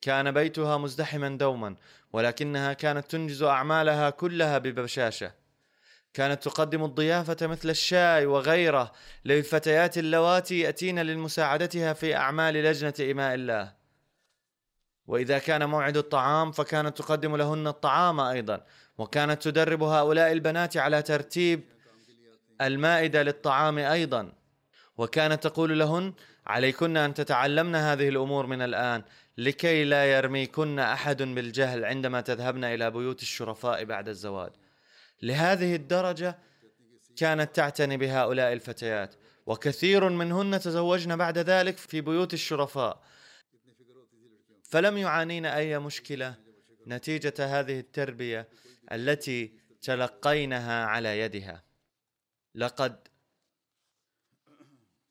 [0.00, 1.76] كان بيتها مزدحما دوما
[2.12, 5.32] ولكنها كانت تنجز أعمالها كلها ببشاشة.
[6.14, 8.92] كانت تقدم الضيافة مثل الشاي وغيره
[9.24, 13.72] للفتيات اللواتي يأتين لمساعدتها في أعمال لجنة إماء الله.
[15.06, 18.64] وإذا كان موعد الطعام فكانت تقدم لهن الطعام أيضا
[18.98, 21.64] وكانت تدرب هؤلاء البنات على ترتيب
[22.60, 24.32] المائدة للطعام أيضا.
[24.96, 26.12] وكانت تقول لهن
[26.46, 29.02] عليكن أن تتعلمن هذه الأمور من الآن
[29.38, 34.52] لكي لا يرميكن أحد بالجهل عندما تذهبن إلى بيوت الشرفاء بعد الزواج
[35.22, 36.38] لهذه الدرجة
[37.16, 39.14] كانت تعتني بهؤلاء الفتيات
[39.46, 43.02] وكثير منهن تزوجن بعد ذلك في بيوت الشرفاء.
[44.62, 46.34] فلم يعانين أي مشكلة
[46.86, 48.48] نتيجة هذه التربية
[48.92, 51.64] التي تلقينها على يدها.
[52.54, 53.08] لقد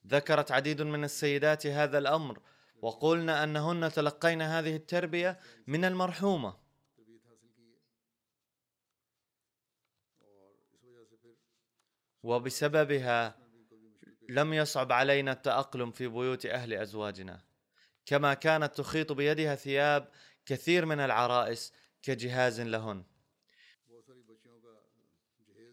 [0.08, 2.40] ذكرت عديد من السيدات هذا الأمر
[2.82, 6.58] وقلنا أنهن تلقين هذه التربية من المرحومة.
[12.24, 13.38] وبسببها
[14.30, 17.44] لم يصعب علينا التأقلم في بيوت أهل أزواجنا.
[18.06, 20.10] كما كانت تخيط بيدها ثياب
[20.46, 23.04] كثير من العرائس كجهاز لهن.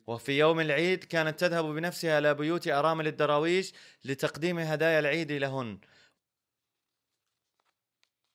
[0.06, 3.72] وفي يوم العيد كانت تذهب بنفسها إلى بيوت أرامل الدراويش
[4.04, 5.80] لتقديم هدايا العيد لهن.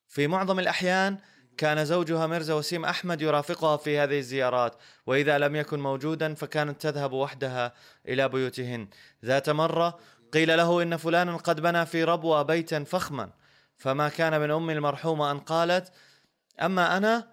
[0.09, 1.17] في معظم الأحيان
[1.57, 7.13] كان زوجها ميرزا وسيم أحمد يرافقها في هذه الزيارات وإذا لم يكن موجودا فكانت تذهب
[7.13, 7.73] وحدها
[8.07, 8.87] إلى بيوتهن.
[9.25, 9.99] ذات مرة
[10.33, 13.29] قيل له إن فلانا قد بنى في ربوة بيتا فخما
[13.77, 15.91] فما كان من أمي المرحومة أن قالت
[16.61, 17.27] أما أنا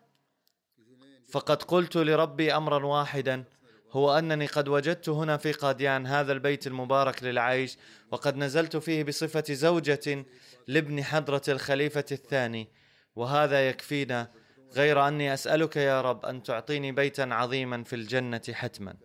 [1.28, 3.44] فقد قلت لربي أمرا واحدا
[3.92, 7.78] هو أنني قد وجدت هنا في قاديان هذا البيت المبارك للعيش
[8.10, 10.24] وقد نزلت فيه بصفة زوجة
[10.66, 12.68] لابن حضرة الخليفة الثاني
[13.16, 14.33] وهذا يكفينا
[14.72, 18.96] غير أني أسألك يا رب أن تعطيني بيتا عظيما في الجنة حتما.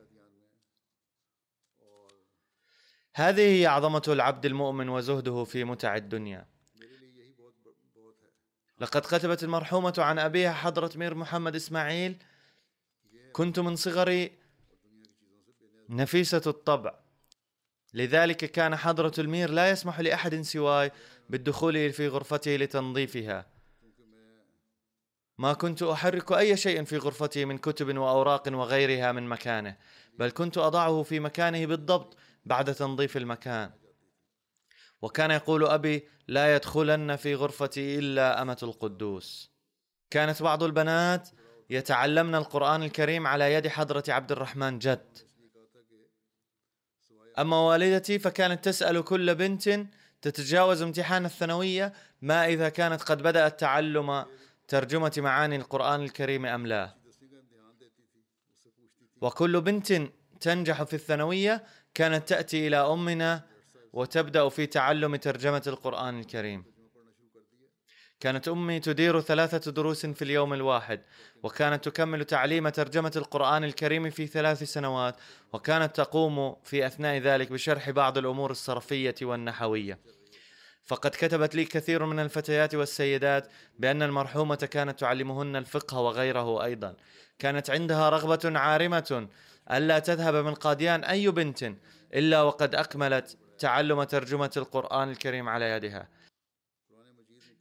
[3.15, 6.47] هذه هي عظمة العبد المؤمن وزهده في متع الدنيا.
[8.79, 12.23] لقد كتبت المرحومة عن أبيها حضرة مير محمد إسماعيل
[13.33, 14.31] كنت من صغري
[15.89, 17.00] نفيسة الطبع
[17.93, 20.91] لذلك كان حضرة المير لا يسمح لأحد سواي
[21.29, 23.45] بالدخول في غرفته لتنظيفها.
[25.37, 29.77] ما كنت أحرك أي شيء في غرفتي من كتب وأوراق وغيرها من مكانه
[30.19, 33.71] بل كنت أضعه في مكانه بالضبط بعد تنظيف المكان.
[35.01, 39.51] وكان يقول أبي لا يدخلن في غرفتي إلا أمة القدوس.
[40.09, 41.29] كانت بعض البنات
[41.69, 45.17] يتعلمن القرآن الكريم على يد حضرة عبد الرحمن جد.
[47.39, 49.69] أما والدتي فكانت تسأل كل بنت
[50.21, 54.25] تتجاوز امتحان الثانوية ما إذا كانت قد بدأت تعلم
[54.67, 56.95] ترجمة معاني القرآن الكريم أم لا.
[59.21, 59.93] وكل بنت
[60.41, 61.63] تنجح في الثانوية
[61.93, 63.43] كانت تأتي إلى أمنا
[63.93, 66.70] وتبدأ في تعلم ترجمة القرآن الكريم.
[68.21, 71.01] كانت أمي تدير ثلاثة دروس في اليوم الواحد
[71.43, 75.15] وكانت تكمل تعليم ترجمة القرآن الكريم في ثلاث سنوات
[75.53, 79.99] وكانت تقوم في أثناء ذلك بشرح بعض الأمور الصرفية والنحوية.
[80.83, 83.47] فقد كتبت لي كثير من الفتيات والسيدات
[83.79, 86.95] بأن المرحومة كانت تعلمهن الفقه وغيره أيضا.
[87.39, 89.27] كانت عندها رغبة عارمة
[89.71, 91.63] ألا تذهب من قاديان أي بنت
[92.13, 96.20] إلا وقد أكملت تعلم ترجمة القرآن الكريم على يدها.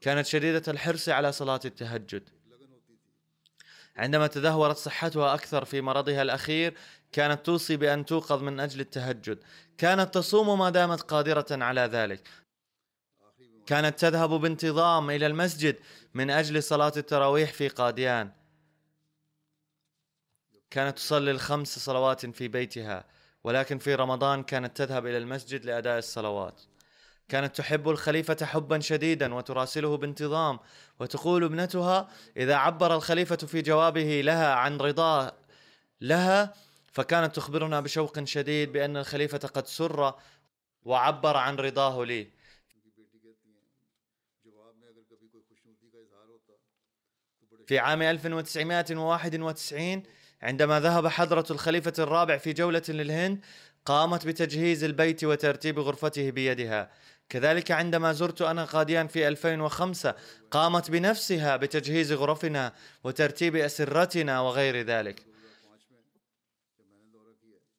[0.01, 2.29] كانت شديدة الحرص على صلاة التهجد.
[3.97, 6.75] عندما تدهورت صحتها أكثر في مرضها الأخير
[7.13, 9.39] كانت توصي بأن توقظ من أجل التهجد.
[9.79, 12.29] كانت تصوم ما دامت قادرة على ذلك.
[13.67, 15.77] كانت تذهب بانتظام إلى المسجد
[16.15, 18.31] من أجل صلاة التراويح في قاديان.
[20.71, 23.05] كانت تصلي الخمس صلوات في بيتها
[23.45, 26.61] ولكن في رمضان كانت تذهب إلى المسجد لأداء الصلوات.
[27.31, 30.59] كانت تحب الخليفة حبا شديدا وتراسله بانتظام
[31.01, 35.33] وتقول ابنتها إذا عبر الخليفة في جوابه لها عن رضاه
[36.01, 36.55] لها
[36.93, 40.15] فكانت تخبرنا بشوق شديد بأن الخليفة قد سر
[40.83, 42.31] وعبر عن رضاه لي.
[47.67, 50.03] في عام 1991
[50.43, 53.45] عندما ذهب حضرة الخليفة الرابع في جولة للهند
[53.85, 56.91] قامت بتجهيز البيت وترتيب غرفته بيدها.
[57.31, 60.15] كذلك عندما زرت أنا قاديان في 2005
[60.51, 62.73] قامت بنفسها بتجهيز غرفنا
[63.05, 65.27] وترتيب أسرتنا وغير ذلك.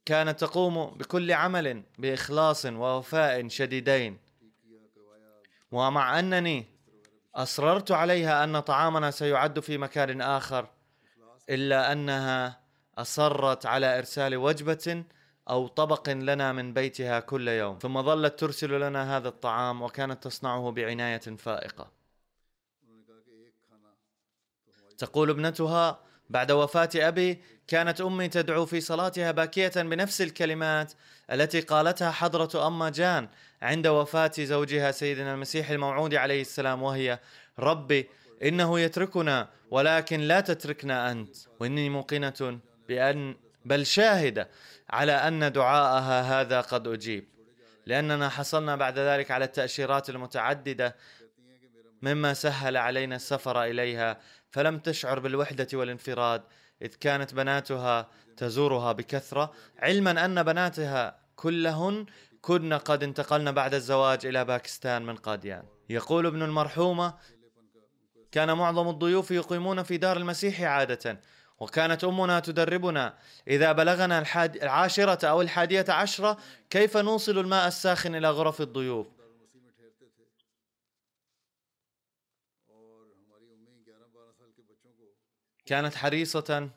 [0.06, 4.18] كانت تقوم بكل عمل بإخلاص ووفاء شديدين.
[5.72, 6.66] ومع أنني
[7.36, 10.70] أصررت عليها أن طعامنا سيعد في مكان آخر
[11.50, 12.62] إلا أنها
[12.98, 15.04] أصرت على إرسال وجبة
[15.50, 20.72] أو طبق لنا من بيتها كل يوم ثم ظلت ترسل لنا هذا الطعام وكانت تصنعه
[20.72, 21.92] بعناية فائقة.
[24.98, 26.00] تقول ابنتها
[26.30, 30.94] بعد وفاة أبي كانت أمي تدعو في صلاتها باكية بنفس الكلمات
[31.32, 33.30] التي قالتها حضرة أما جان
[33.62, 37.20] عند وفاة زوجها سيدنا المسيح الموعود عليه السلام وهي
[37.60, 38.10] ربي
[38.44, 41.36] إنه يتركنا ولكن لا تتركنا أنت.
[41.60, 44.50] وإني موقنة بأن بل شاهدة
[44.90, 47.28] على أن دعاءها هذا قد أجيب.
[47.86, 50.96] لأننا حصلنا بعد ذلك على التأشيرات المتعددة
[52.02, 54.20] مما سهل علينا السفر إليها
[54.52, 56.44] فلم تشعر بالوحدة والانفراد
[56.82, 59.54] إذ كانت بناتها تزورها بكثرة.
[59.80, 62.06] علما أن بناتها كلهن
[62.42, 65.64] كن قد انتقلن بعد الزواج إلى باكستان من قاديان.
[65.90, 67.14] يقول ابن المرحومة
[68.32, 71.20] كان معظم الضيوف يقيمون في دار المسيح عادة
[71.62, 73.14] وكانت أمنا تدربنا.
[73.48, 74.24] إذا بلغنا
[74.64, 76.38] العاشرة أو الحادية عشرة
[76.70, 79.08] كيف نوصل الماء الساخن إلى غرف الضيوف؟
[85.66, 86.70] كانت حريصة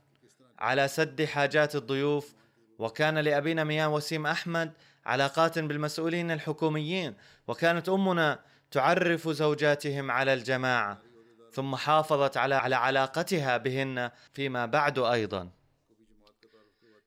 [0.58, 2.34] على سد حاجات الضيوف
[2.78, 4.72] وكان لأبينا مياه وسيم أحمد
[5.06, 7.14] علاقات بالمسؤولين الحكوميين
[7.46, 11.13] وكانت أمنا تعرف زوجاتهم على الجماعة.
[11.54, 15.50] ثم حافظت على على علاقتها بهن فيما بعد أيضا.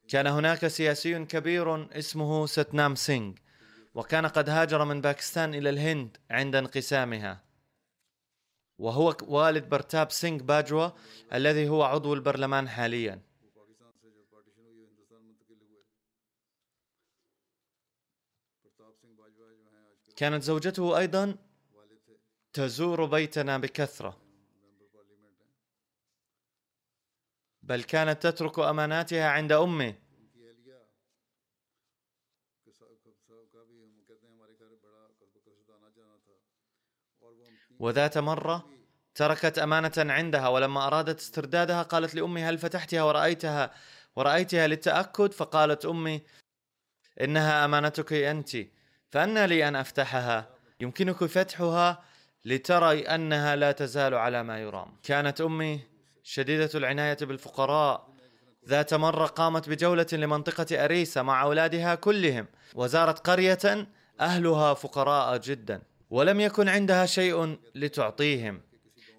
[0.08, 3.34] كان هناك سياسي كبير اسمه ستنام سينغ
[3.96, 7.44] وكان قد هاجر من باكستان إلى الهند عند انقسامها.
[8.80, 10.90] وهو والد برتاب سينغ باجوا
[11.34, 13.22] الذي هو عضو البرلمان حاليا.
[20.16, 21.36] كانت زوجته أيضا
[22.54, 24.27] تزور بيتنا بكثرة.
[27.68, 29.96] بل كانت تترك أماناتها عند امي
[37.80, 38.70] وذات مرة
[39.16, 43.74] تركت أمانة عندها ولما أرادت استردادها قالت لأمي هل فتحتها ورأيتها؟
[44.16, 46.22] ورأيتها للتأكد فقالت أمي
[47.22, 48.58] إنها أمانتك أنت
[49.10, 50.50] فأنى لي أن أفتحها.
[50.80, 52.04] يمكنك فتحها
[52.46, 54.98] لترى أنها لا تزال على ما يرام.
[55.04, 55.97] كانت أمي
[56.30, 58.08] شديدة العناية بالفقراء
[58.68, 63.88] ذات مرة قامت بجولة لمنطقة أريسا مع أولادها كلهم وزارت قرية
[64.20, 68.62] أهلها فقراء جدا ولم يكن عندها شيء لتعطيهم.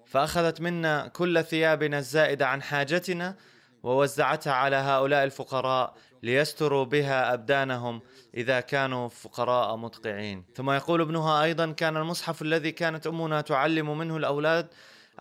[0.05, 3.35] فأخذت منا كل ثيابنا الزائدة عن حاجتنا
[3.83, 8.01] ووزعتها على هؤلاء الفقراء ليستروا بها أبدانهم
[8.33, 14.17] إذا كانوا فقراء مدقعين ثم يقول ابنها أيضا كان المصحف الذي كانت أمنا تعلم منه
[14.17, 14.67] الأولاد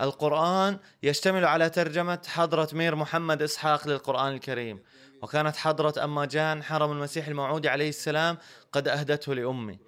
[0.00, 4.82] القرآن يشتمل على ترجمة حضرة مير محمد إسحاق للقرآن الكريم.
[5.22, 8.38] وكانت حضرة أما جان حرم المسيح الموعود عليه السلام
[8.72, 9.78] قد أهدته لأمي.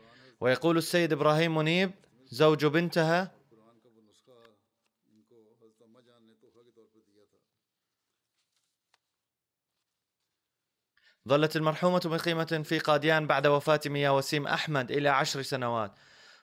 [0.41, 1.91] ويقول السيد إبراهيم منيب
[2.27, 3.31] زوج بنتها
[11.29, 15.93] ظلت المرحومة مقيمة في قاديان بعد وفاة ميا وسيم أحمد إلى عشر سنوات.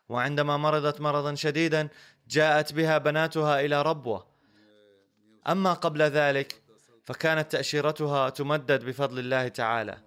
[0.10, 1.90] وعندما مرضت مرضا شديدا
[2.30, 4.28] جاءت بها بناتها إلى ربوة.
[5.48, 6.62] أما قبل ذلك
[7.06, 9.98] فكانت تأشيرتها تمدد بفضل الله تعالى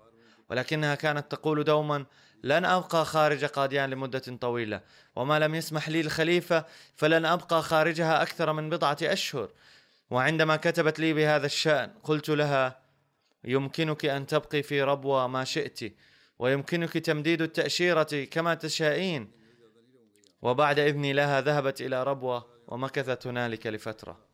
[0.50, 2.04] ولكنها كانت تقول دوما
[2.42, 4.80] لن أبقى خارج قاديان لمدة طويلة
[5.16, 6.64] وما لم يسمح لي الخليفة
[6.96, 9.50] فلن أبقى خارجها أكثر من بضعة أشهر.
[10.10, 12.80] وعندما كتبت لي بهذا الشأن قلت لها
[13.44, 15.94] يمكنك أن تبقي في ربوة ما شئت
[16.38, 19.30] ويمكنك تمديد التأشيرة كما تشائين
[20.42, 24.30] وبعد اذني لها ذهبت إلى ربوة ومكثت هنالك لفترة.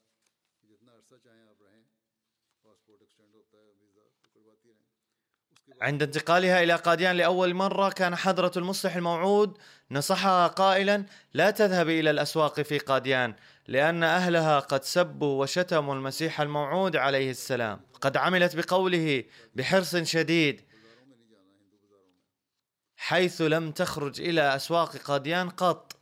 [5.80, 9.58] عند انتقالها إلى قاديان لأول مرة كان حضرة المصلح الموعود
[9.90, 11.04] نصحها قائلا
[11.34, 13.34] لا تذهبي إلى الأسواق في قاديان
[13.66, 17.80] لأن أهلها قد سبوا وشتموا المسيح الموعود عليه السلام.
[18.00, 20.64] قد عملت بقوله بحرص شديد
[22.96, 25.95] حيث لم تخرج إلى أسواق قاديان قط.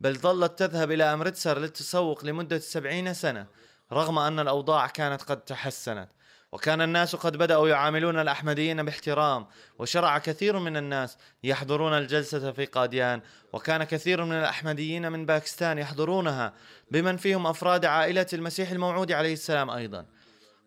[0.00, 3.46] بل ظلت تذهب إلى امرتسر للتسوق لمدة سبعين سنة
[3.92, 6.08] رغم أن الأوضاع كانت قد تحسنت.
[6.52, 9.46] وكان الناس قد بدأوا يعاملون الأحمديين باحترام
[9.78, 13.20] وشرع كثير من الناس يحضرون الجلسة في قاديان
[13.52, 16.52] وكان كثير من الأحمديين من باكستان يحضرونها
[16.90, 20.06] بمن فيهم أفراد عائلة المسيح الموعود عليه السلام أيضا.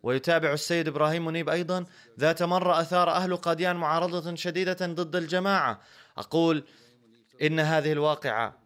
[0.04, 1.86] ويتابع السيد إبراهيم منيب أيضا
[2.20, 5.82] ذات مرة أثار أهل قاديان معارضة شديدة ضد الجماعة.
[6.18, 6.64] أقول
[7.42, 8.63] إن هذه الواقعة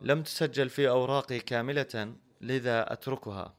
[0.00, 3.54] لم تسجل في أوراقي كاملة لذا أتركها.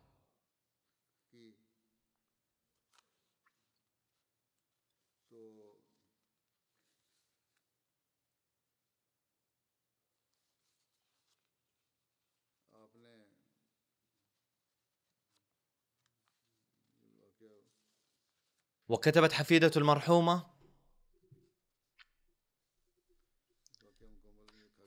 [18.89, 20.56] وكتبت حفيدة المرحومة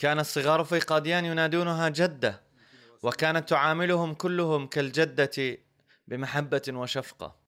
[0.01, 2.41] كان الصغار في قاديان ينادونها جدة
[3.03, 5.59] وكانت تعاملهم كلهم كالجدة
[6.09, 7.41] بمحبة وشفقة.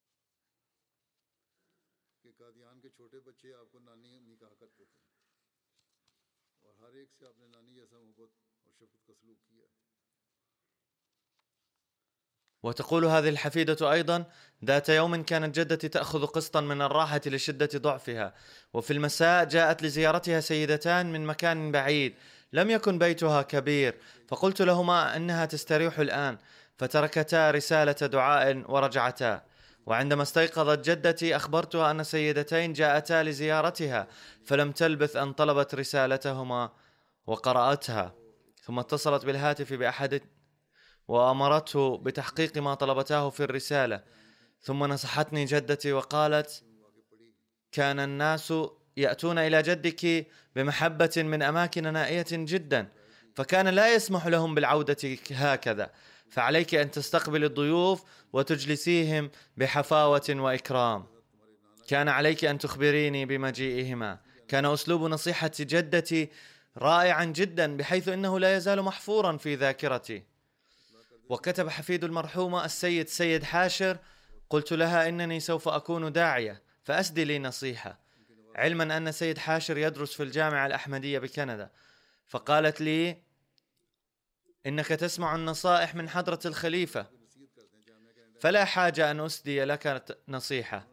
[12.63, 14.25] وتقول هذه الحفيدة أيضا
[14.65, 18.35] ذات يوم كانت جدتي تأخذ قسطا من الراحة لشدة ضعفها
[18.75, 22.15] وفي المساء جاءت لزيارتها سيدتان من مكان بعيد
[22.53, 23.99] لم يكن بيتها كبير
[24.29, 26.39] فقلت لهما إنها تستريح الآن
[26.79, 29.43] فتركتا رسالة دعاء ورجعتا.
[29.87, 34.09] وعندما استيقظت جدتي أخبرتها أن سيدتين جاءتا لزيارتها
[34.45, 36.71] فلم تلبث أن طلبت رسالتهما
[37.27, 38.15] وقرأتها.
[38.63, 40.21] ثم اتصلت بالهاتف بأحد
[41.09, 44.03] وأمرته بتحقيق ما طلبتاه في الرسالة.
[44.61, 46.63] ثم نصحتني جدتي وقالت
[47.73, 48.55] كان الناس
[48.97, 50.27] يأتون إلى جدك
[50.57, 52.89] بمحبة من أماكن نائية جدا
[53.35, 55.91] فكان لا يسمح لهم بالعودة هكذا.
[56.31, 61.07] فعليك أن تستقبل الضيوف وتجلسيهم بحفاوة وإكرام.
[61.89, 64.19] كان عليك أن تخبريني بمجيئهما.
[64.49, 66.31] كان أسلوب نصيحة جدتي
[66.79, 70.23] رائعا جدا بحيث إنه لا يزال محفورا في ذاكرتي.
[71.29, 73.99] وكتب حفيد المرحومه السيد سيد حاشر
[74.51, 78.02] قلت لها إنني سوف أكون داعية فاسدي لي نصيحة.
[78.57, 81.71] علما أن سيد حاشر يدرس في الجامعة الأحمدية بكندا.
[82.29, 83.17] فقالت لي
[84.67, 87.07] إنك تسمع النصائح من حضرة الخليفة.
[88.41, 90.87] فلا حاجة أن أسدي لك نصيحة.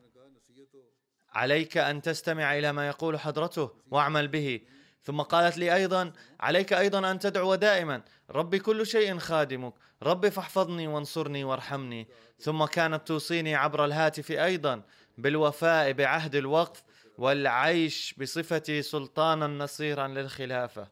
[1.34, 4.62] عليك أن تستمع إلى ما يقول حضرته واعمل به.
[5.04, 8.02] ثم قالت لي أيضا عليك أيضا أن تدعو دائما.
[8.30, 9.74] ربي كل شيء خادمك.
[10.04, 12.08] ربي فاحفظني وانصرني وارحمني.
[12.40, 14.82] ثم كانت توصيني عبر الهاتف أيضا
[15.18, 16.84] بالوفاء بعهد الوقف
[17.20, 20.88] والعيش بصفتي سلطانا نصيرا للخلافة.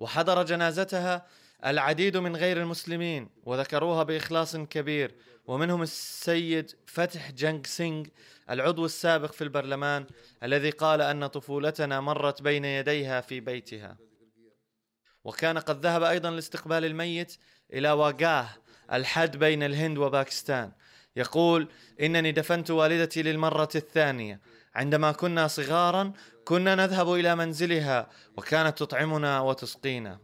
[0.00, 1.26] وحضر جنازتها
[1.66, 5.14] العديد من غير المسلمين وذكروها بإخلاص كبير.
[5.46, 8.06] ومنهم السيد فتح جنگ سينغ
[8.50, 10.06] العضو السابق في البرلمان
[10.42, 13.96] الذي قال أن طفولتنا مرت بين يديها في بيتها.
[15.24, 17.36] وكان قد ذهب أيضا لاستقبال الميت
[17.72, 18.48] إلى واغاه
[18.92, 20.72] الحد بين الهند وباكستان.
[21.16, 21.68] يقول
[22.00, 24.40] إنني دفنت والدتي للمرة الثانية.
[24.74, 26.12] عندما كنا صغارا
[26.44, 30.20] كنا نذهب إلى منزلها وكانت تطعمنا وتسقينا.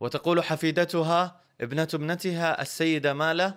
[0.00, 3.54] وتقول حفيدتها ابنة ابنتها السيدة مالة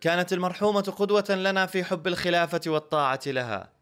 [0.00, 3.79] كانت المرحومة قدوة لنا في حب الخلافة والطاعة لها.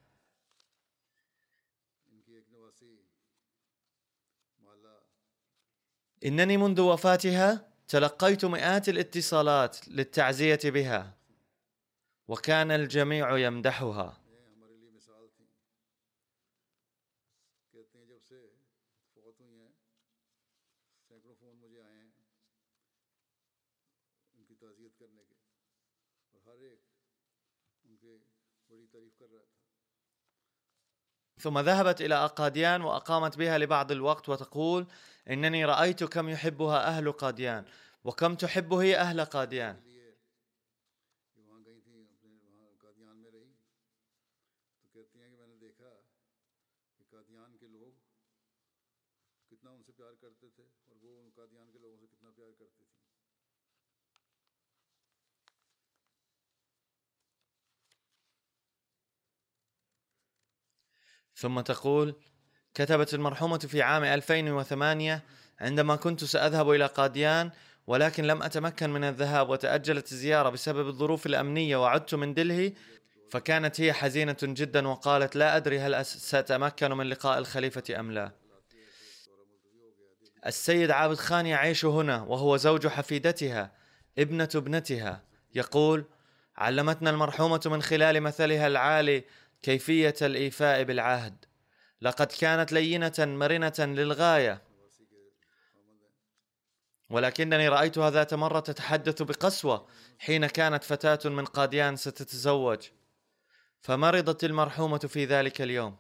[6.25, 11.15] إنني منذ وفاتها تلقيت مئات الاتصالات للتعزية بها
[12.29, 14.21] وكان الجميع يمدحها.
[31.39, 34.87] ثم ذهبت إلى أقاديان وأقامت بها لبعض الوقت وتقول
[35.31, 37.65] إنني رأيت كم يحبها أهل قاديان
[38.05, 39.89] وكم تحب هي أهل قاديان.
[61.35, 62.15] ثم تقول
[62.75, 65.23] كتبت المرحومة في عام 2008
[65.61, 67.51] عندما كنت سأذهب إلى قاديان
[67.87, 72.73] ولكن لم أتمكن من الذهاب وتأجلت الزيارة بسبب الظروف الأمنية وعدت من دلهي
[73.31, 78.33] فكانت هي حزينة جدا وقالت لا أدري هل سأتمكن من لقاء الخليفة أم لا.
[80.47, 83.73] السيد عابد خان يعيش هنا وهو زوج حفيدتها
[84.19, 85.23] ابنة ابنتها.
[85.55, 86.05] يقول
[86.57, 89.25] علمتنا المرحومة من خلال مثلها العالي
[89.63, 91.45] كيفية الإيفاء بالعهد.
[92.01, 94.63] لقد كانت لينة مرنة للغاية.
[97.11, 99.89] ولكنني رأيتها ذات مرة تتحدث بقسوة
[100.19, 102.89] حين كانت فتاة من قاديان ستتزوج.
[103.81, 105.97] فمرضت المرحومة في ذلك اليوم.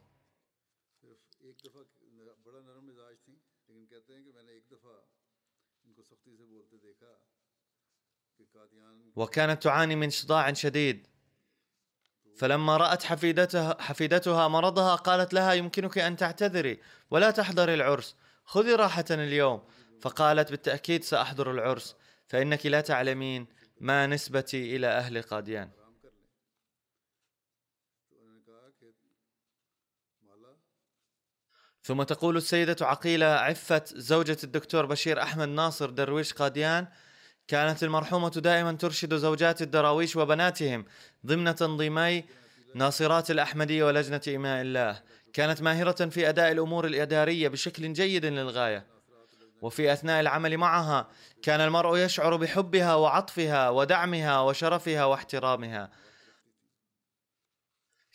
[9.16, 11.07] وكانت تعاني من صداع شديد.
[12.38, 16.80] فلما رأت حفيدتها, حفيدتها مرضها قالت لها يمكنك أن تعتذري
[17.10, 18.16] ولا تحضري العرس.
[18.44, 19.62] خذي راحة اليوم.
[20.00, 21.96] فقالت بالتأكيد سأحضر العرس
[22.28, 23.46] فإنك لا تعلمين
[23.80, 25.70] ما نسبتي إلى أهل قاديان.
[31.82, 36.86] ثم تقول السيدة عقيلة عفت زوجة الدكتور بشير أحمد ناصر درويش قاديان
[37.48, 40.84] كانت المرحومة دائما ترشد زوجات الدراويش وبناتهم
[41.26, 42.24] ضمن تنظيمي
[42.74, 45.02] ناصرات الأحمدية ولجنة إماء الله.
[45.32, 48.86] كانت ماهرة في أداء الأمور الإدارية بشكل جيد للغاية.
[49.62, 51.08] وفي أثناء العمل معها
[51.42, 55.90] كان المرء يشعر بحبها وعطفها ودعمها وشرفها واحترامها.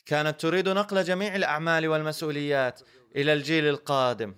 [0.05, 2.81] كانت تريد نقل جميع الأعمال والمسؤوليات
[3.15, 4.35] إلى الجيل القادم.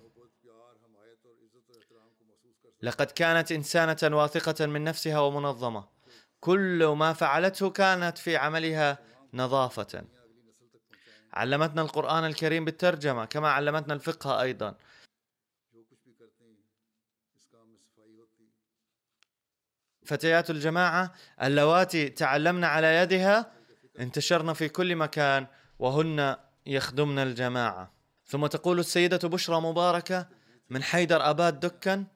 [2.86, 5.84] لقد كانت إنسانة واثقة من نفسها ومنظمة.
[6.40, 8.98] كل ما فعلته كانت في عملها
[9.34, 10.04] نظافة.
[11.32, 14.74] علمتنا القرآن الكريم بالترجمة كما علمتنا الفقه أيضا.
[20.04, 21.12] فتيات الجماعة
[21.42, 23.52] اللواتي تعلمن على يدها
[23.98, 25.46] انتشرن في كل مكان
[25.78, 27.92] وهن يخدمن الجماعة.
[28.26, 30.28] ثم تقول السيدة بشرى مباركة
[30.70, 32.06] من حيدر أباد دكن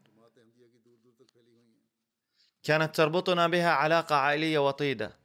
[2.63, 5.17] كانت تربطنا بها علاقة عائلية وطيدة.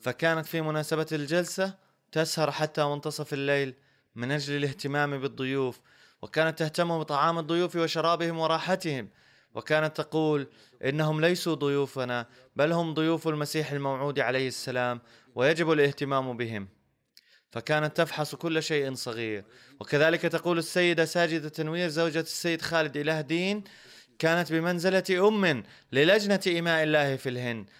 [0.00, 1.74] فكانت في مناسبة الجلسة
[2.12, 3.74] تسهر حتى منتصف الليل
[4.14, 5.80] من أجل الاهتمام بالضيوف
[6.22, 9.08] وكانت تهتم بطعام الضيوف وشرابهم وراحتهم.
[9.54, 10.46] وكانت تقول
[10.84, 12.26] إنهم ليسوا ضيوفنا
[12.56, 15.00] بل هم ضيوف المسيح الموعود عليه السلام
[15.34, 16.68] ويجب الاهتمام بهم.
[17.50, 19.44] فكانت تفحص كل شيء صغير.
[19.80, 23.64] وكذلك تقول السيدة ساجدة تنوير زوجة السيد خالد إله دين
[24.22, 25.62] كانت بمنزلة أم
[25.92, 27.70] للجنة إماء الله في الهند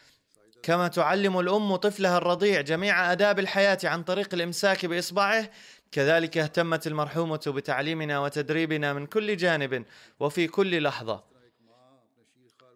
[0.62, 5.51] كما تعلم الأم طفلها الرضيع جميع آداب الحياة عن طريق الإمساك بإصبعه
[5.93, 9.84] كذلك اهتمت المرحومة بتعليمنا وتدريبنا من كل جانب
[10.20, 11.24] وفي كل لحظة.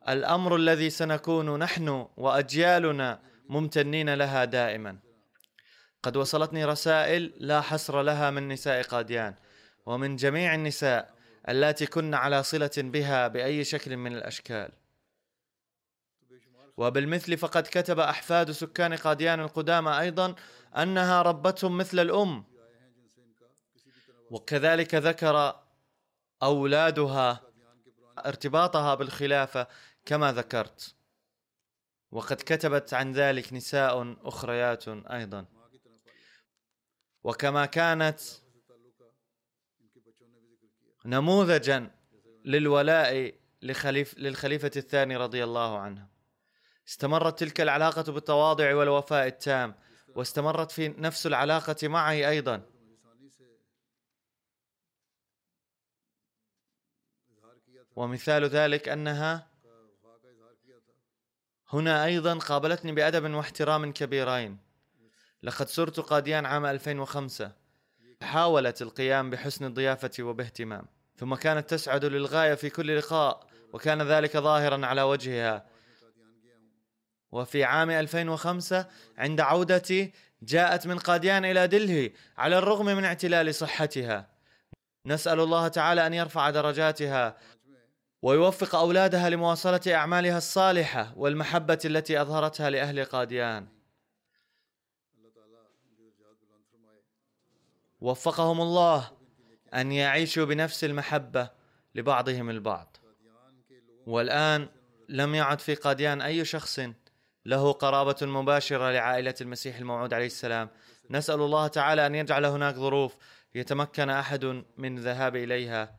[0.08, 4.98] الأمر الذي سنكون نحن وأجيالنا ممتنين لها دائما.
[6.02, 9.34] قد وصلتني رسائل لا حصر لها من نساء قاديان
[9.86, 11.15] ومن جميع النساء
[11.48, 14.72] اللاتي كن على صلة بها بأي شكل من الأشكال.
[16.76, 20.34] وبالمثل فقد كتب أحفاد سكان قاديان القدامى أيضا
[20.76, 22.44] أنها ربتهم مثل الأم.
[24.30, 25.60] وكذلك ذكر
[26.42, 27.42] أولادها
[28.18, 29.66] ارتباطها بالخلافة
[30.04, 30.94] كما ذكرت.
[32.10, 35.46] وقد كتبت عن ذلك نساء أخريات أيضا.
[37.24, 38.20] وكما كانت
[41.06, 41.90] نموذجا
[42.44, 46.06] للولاء لخليف للخليفة الثاني رضي الله عنه.
[46.88, 49.74] استمرت تلك العلاقة بالتواضع والوفاء التام
[50.08, 52.62] واستمرت في نفس العلاقة معي أيضا.
[57.96, 59.46] ومثال ذلك أنها
[61.68, 64.58] هنا أيضا قابلتني بأدب واحترام كبيرين.
[65.42, 67.52] لقد زرت قاديان عام 2005
[68.22, 70.95] حاولت القيام بحسن الضيافة وباهتمام.
[71.18, 75.66] ثم كانت تسعد للغاية في كل لقاء وكان ذلك ظاهرا على وجهها.
[77.32, 78.86] وفي عام 2005
[79.18, 80.12] عند عودتي
[80.42, 84.28] جاءت من قاديان إلى دلهي على الرغم من اعتلال صحتها.
[85.06, 87.36] نسأل الله تعالى أن يرفع درجاتها
[88.22, 93.66] ويوفق أولادها لمواصلة أعمالها الصالحة والمحبة التي أظهرتها لأهل قاديان.
[98.00, 99.15] وفقهم الله
[99.76, 101.50] أن يعيشوا بنفس المحبة
[101.94, 102.96] لبعضهم البعض.
[104.06, 104.68] والآن
[105.08, 106.80] لم يعد في قاديان أي شخص
[107.46, 110.70] له قرابة مباشرة لعائلة المسيح الموعود عليه السلام.
[111.10, 113.16] نسأل الله تعالى أن يجعل هناك ظروف
[113.54, 115.98] يتمكن أحد من الذهاب إليها.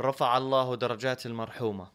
[0.00, 1.92] رفع الله درجات المرحومة.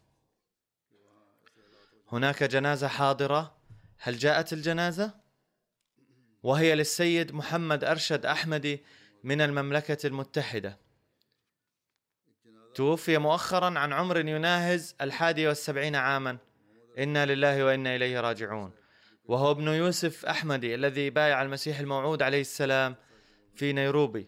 [2.12, 3.56] هناك جنازة حاضرة.
[3.98, 5.19] هل جاءت الجنازة؟
[6.44, 8.84] وهي للسيد محمد أرشد أحمدي
[9.24, 10.78] من المملكة المتحدة.
[12.76, 16.38] توفي مؤخرا عن عمر يناهز الحادي والسبعين عاما.
[16.98, 18.72] إنا لله وإنا إليه راجعون.
[19.26, 22.96] وهو ابن يوسف أحمدي الذي بايع المسيح الموعود عليه السلام
[23.56, 24.28] في نيروبي.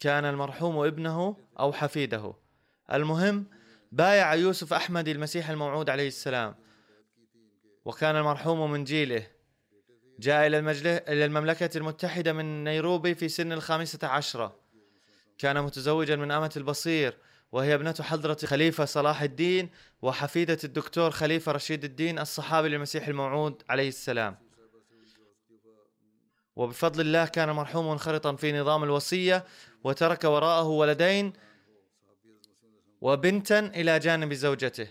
[0.00, 2.34] كان المرحوم ابنه أو حفيده.
[2.92, 3.46] المهم
[3.92, 6.54] بايع يوسف أحمدي المسيح الموعود عليه السلام.
[7.86, 9.26] وكان المرحوم من جيله.
[10.18, 10.58] جاء إلى,
[11.08, 14.56] إلى المملكة المتحدة من نيروبي في سن الخامسة عشرة.
[15.38, 17.16] كان متزوجا من أمة البصير
[17.52, 19.70] وهي ابنة حضرة خليفة صلاح الدين
[20.02, 24.36] وحفيدة الدكتور خليفة رشيد الدين الصحابي للمسيح الموعود عليه السلام.
[26.56, 29.44] وبفضل الله كان مرحوم منخرطا في نظام الوصية
[29.84, 31.32] وترك وراءه ولدين
[33.00, 34.88] وبنتا إلى جانب زوجته.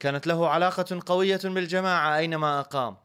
[0.00, 2.96] كانت له علاقة قوية بالجماعة أينما أقام.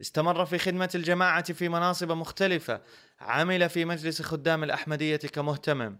[0.00, 2.80] استمر في خدمة الجماعة في مناصب مختلفة.
[3.20, 5.98] عمل في مجلس خدام الأحمدية كمهتمم.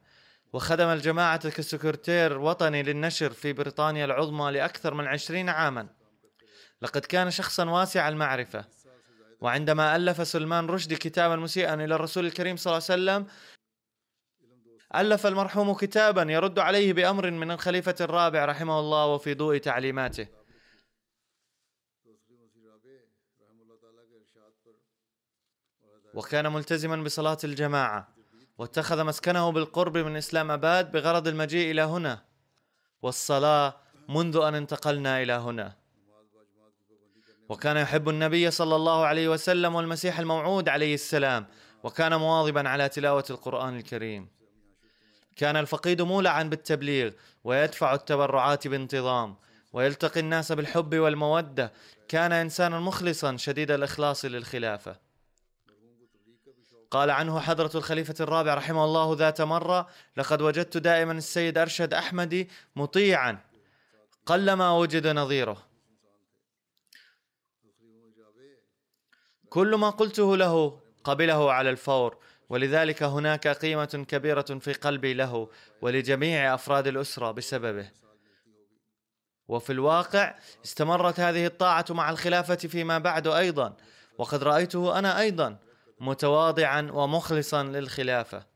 [0.52, 5.88] وخدم الجماعة كسكرتير وطني للنشر في بريطانيا العظمى لأكثر من عشرين عاما.
[6.82, 8.64] لقد كان شخصا واسع المعرفة.
[9.40, 13.26] وعندما ألف سلمان رشدي كتابا مسيئا إلى الرسول الكريم صلى الله عليه وسلم
[14.94, 20.28] ألف المرحوم كتابا يرد عليه بأمر من الخليفة الرابع رحمه الله وفي ضوء تعليماته.
[26.14, 28.08] وكان ملتزما بصلاة الجماعة
[28.58, 32.24] واتخذ مسكنه بالقرب من إسلام أباد بغرض المجيء إلى هنا
[33.02, 33.76] والصلاة
[34.08, 35.76] منذ أن انتقلنا إلى هنا.
[37.48, 41.46] وكان يحب النبي صلى الله عليه وسلم والمسيح الموعود عليه السلام
[41.82, 44.37] وكان مواظبا على تلاوة القرآن الكريم.
[45.38, 47.10] كان الفقيد مولعا بالتبليغ
[47.44, 49.36] ويدفع التبرعات بانتظام
[49.72, 51.72] ويلتقي الناس بالحب والمودة.
[52.08, 54.96] كان انسانا مخلصا شديد الإخلاص للخلافة.
[56.90, 62.48] قال عنه حضرة الخليفة الرابع رحمه الله ذات مرة لقد وجدت دائما السيد أرشد أحمدي
[62.76, 63.38] مطيعا
[64.26, 65.66] قلما وجد نظيره.
[69.50, 72.18] كل ما قلته له قبله على الفور.
[72.48, 77.90] ولذلك هناك قيمة كبيرة في قلبي له ولجميع أفراد الأسرة بسببه.
[79.48, 83.76] وفي الواقع استمرت هذه الطاعة مع الخلافة فيما بعد أيضا
[84.18, 85.58] وقد رأيته أنا أيضا
[86.00, 88.46] متواضعا ومخلصا للخلافة.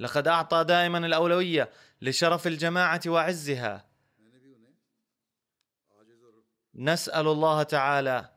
[0.00, 1.70] لقد أعطى دائما الأولوية
[2.02, 3.84] لشرف الجماعة وعزها.
[6.74, 8.30] نسأل الله تعالى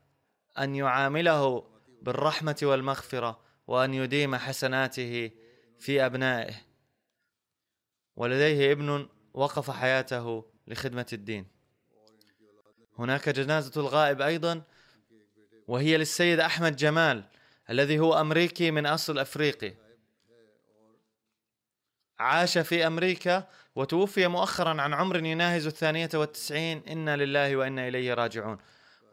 [0.59, 1.67] أن يعامله
[2.01, 3.40] بالرحمة والمغفرة.
[3.71, 5.31] وأن يديم حسناته
[5.79, 6.53] في أبنائه.
[8.15, 11.45] ولديه ابن وقف حياته لخدمة الدين.
[12.99, 14.61] هناك جنازة الغائب أيضا
[15.67, 17.23] وهي للسيد أحمد جمال
[17.69, 19.73] الذي هو أمريكي من أصل أفريقي.
[22.19, 26.83] عاش في أمريكا وتوفي مؤخرا عن عمر يناهز الثانية والتسعين.
[26.87, 28.57] إنا لله وإنا إليه راجعون.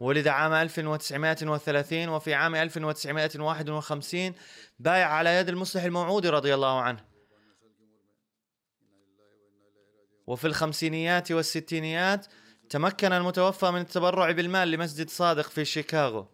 [0.01, 4.35] ولد عام 1930 وفي عام 1951
[4.79, 7.05] بايع على يد المصلح الموعودي رضي الله عنه.
[10.27, 12.27] وفي الخمسينيات والستينيات
[12.71, 16.27] تمكن المتوفى من التبرع بالمال لمسجد صادق في شيكاغو.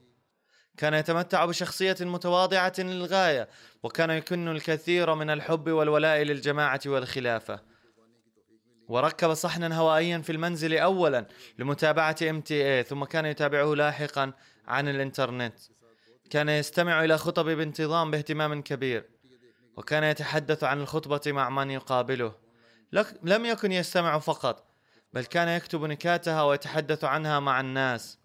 [0.77, 3.49] كان يتمتع بشخصية متواضعة للغاية
[3.83, 7.74] وكان يكن الكثير من الحب والولاء للجماعة والخلافة.
[8.89, 11.27] وركب صحنا هوائيا في المنزل أولا
[11.59, 14.33] لمتابعة MTA ثم كان يتابعه لاحقا
[14.67, 15.59] عن الإنترنت.
[16.31, 19.09] كان يستمع إلى خطب بانتظام باهتمام كبير
[19.77, 22.35] وكان يتحدث عن الخطبة مع من يقابله.
[23.23, 24.75] لم يكن يستمع فقط
[25.13, 28.19] بل كان يكتب نكاتها ويتحدث عنها مع الناس.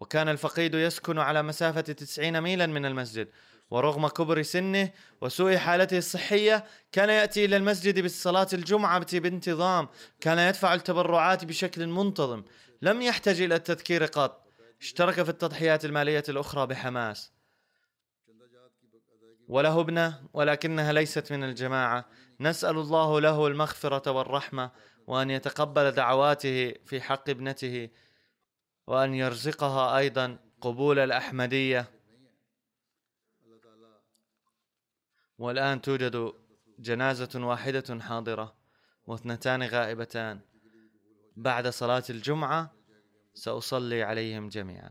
[0.00, 3.28] وكان الفقيد يسكن على مسافة تسعين ميلا من المسجد
[3.70, 4.90] ورغم كبر سنه
[5.20, 9.88] وسوء حالته الصحية كان يأتي إلى المسجد بالصلاة الجمعة بانتظام.
[10.20, 12.44] كان يدفع التبرعات بشكل منتظم.
[12.82, 14.46] لم يحتاج إلى التذكير قط.
[14.80, 17.32] اشترك في التضحيات المالية الأخرى بحماس.
[19.48, 22.04] وله ابنة ولكنها ليست من الجماعة.
[22.40, 24.70] نسأل الله له المغفرة والرحمة
[25.06, 27.88] وأن يتقبل دعواته في حق ابنته
[28.86, 31.95] وأن يرزقها أيضا قبول الأحمدية.
[35.38, 36.32] والآن توجد
[36.78, 38.54] جنازة واحدة حاضرة
[39.06, 40.40] واثنتان غائبتان.
[41.36, 42.74] بعد صلاة الجمعة
[43.34, 44.90] سأصلي عليهم جميعا.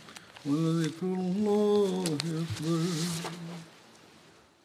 [0.46, 2.80] ولذكر الله أكبر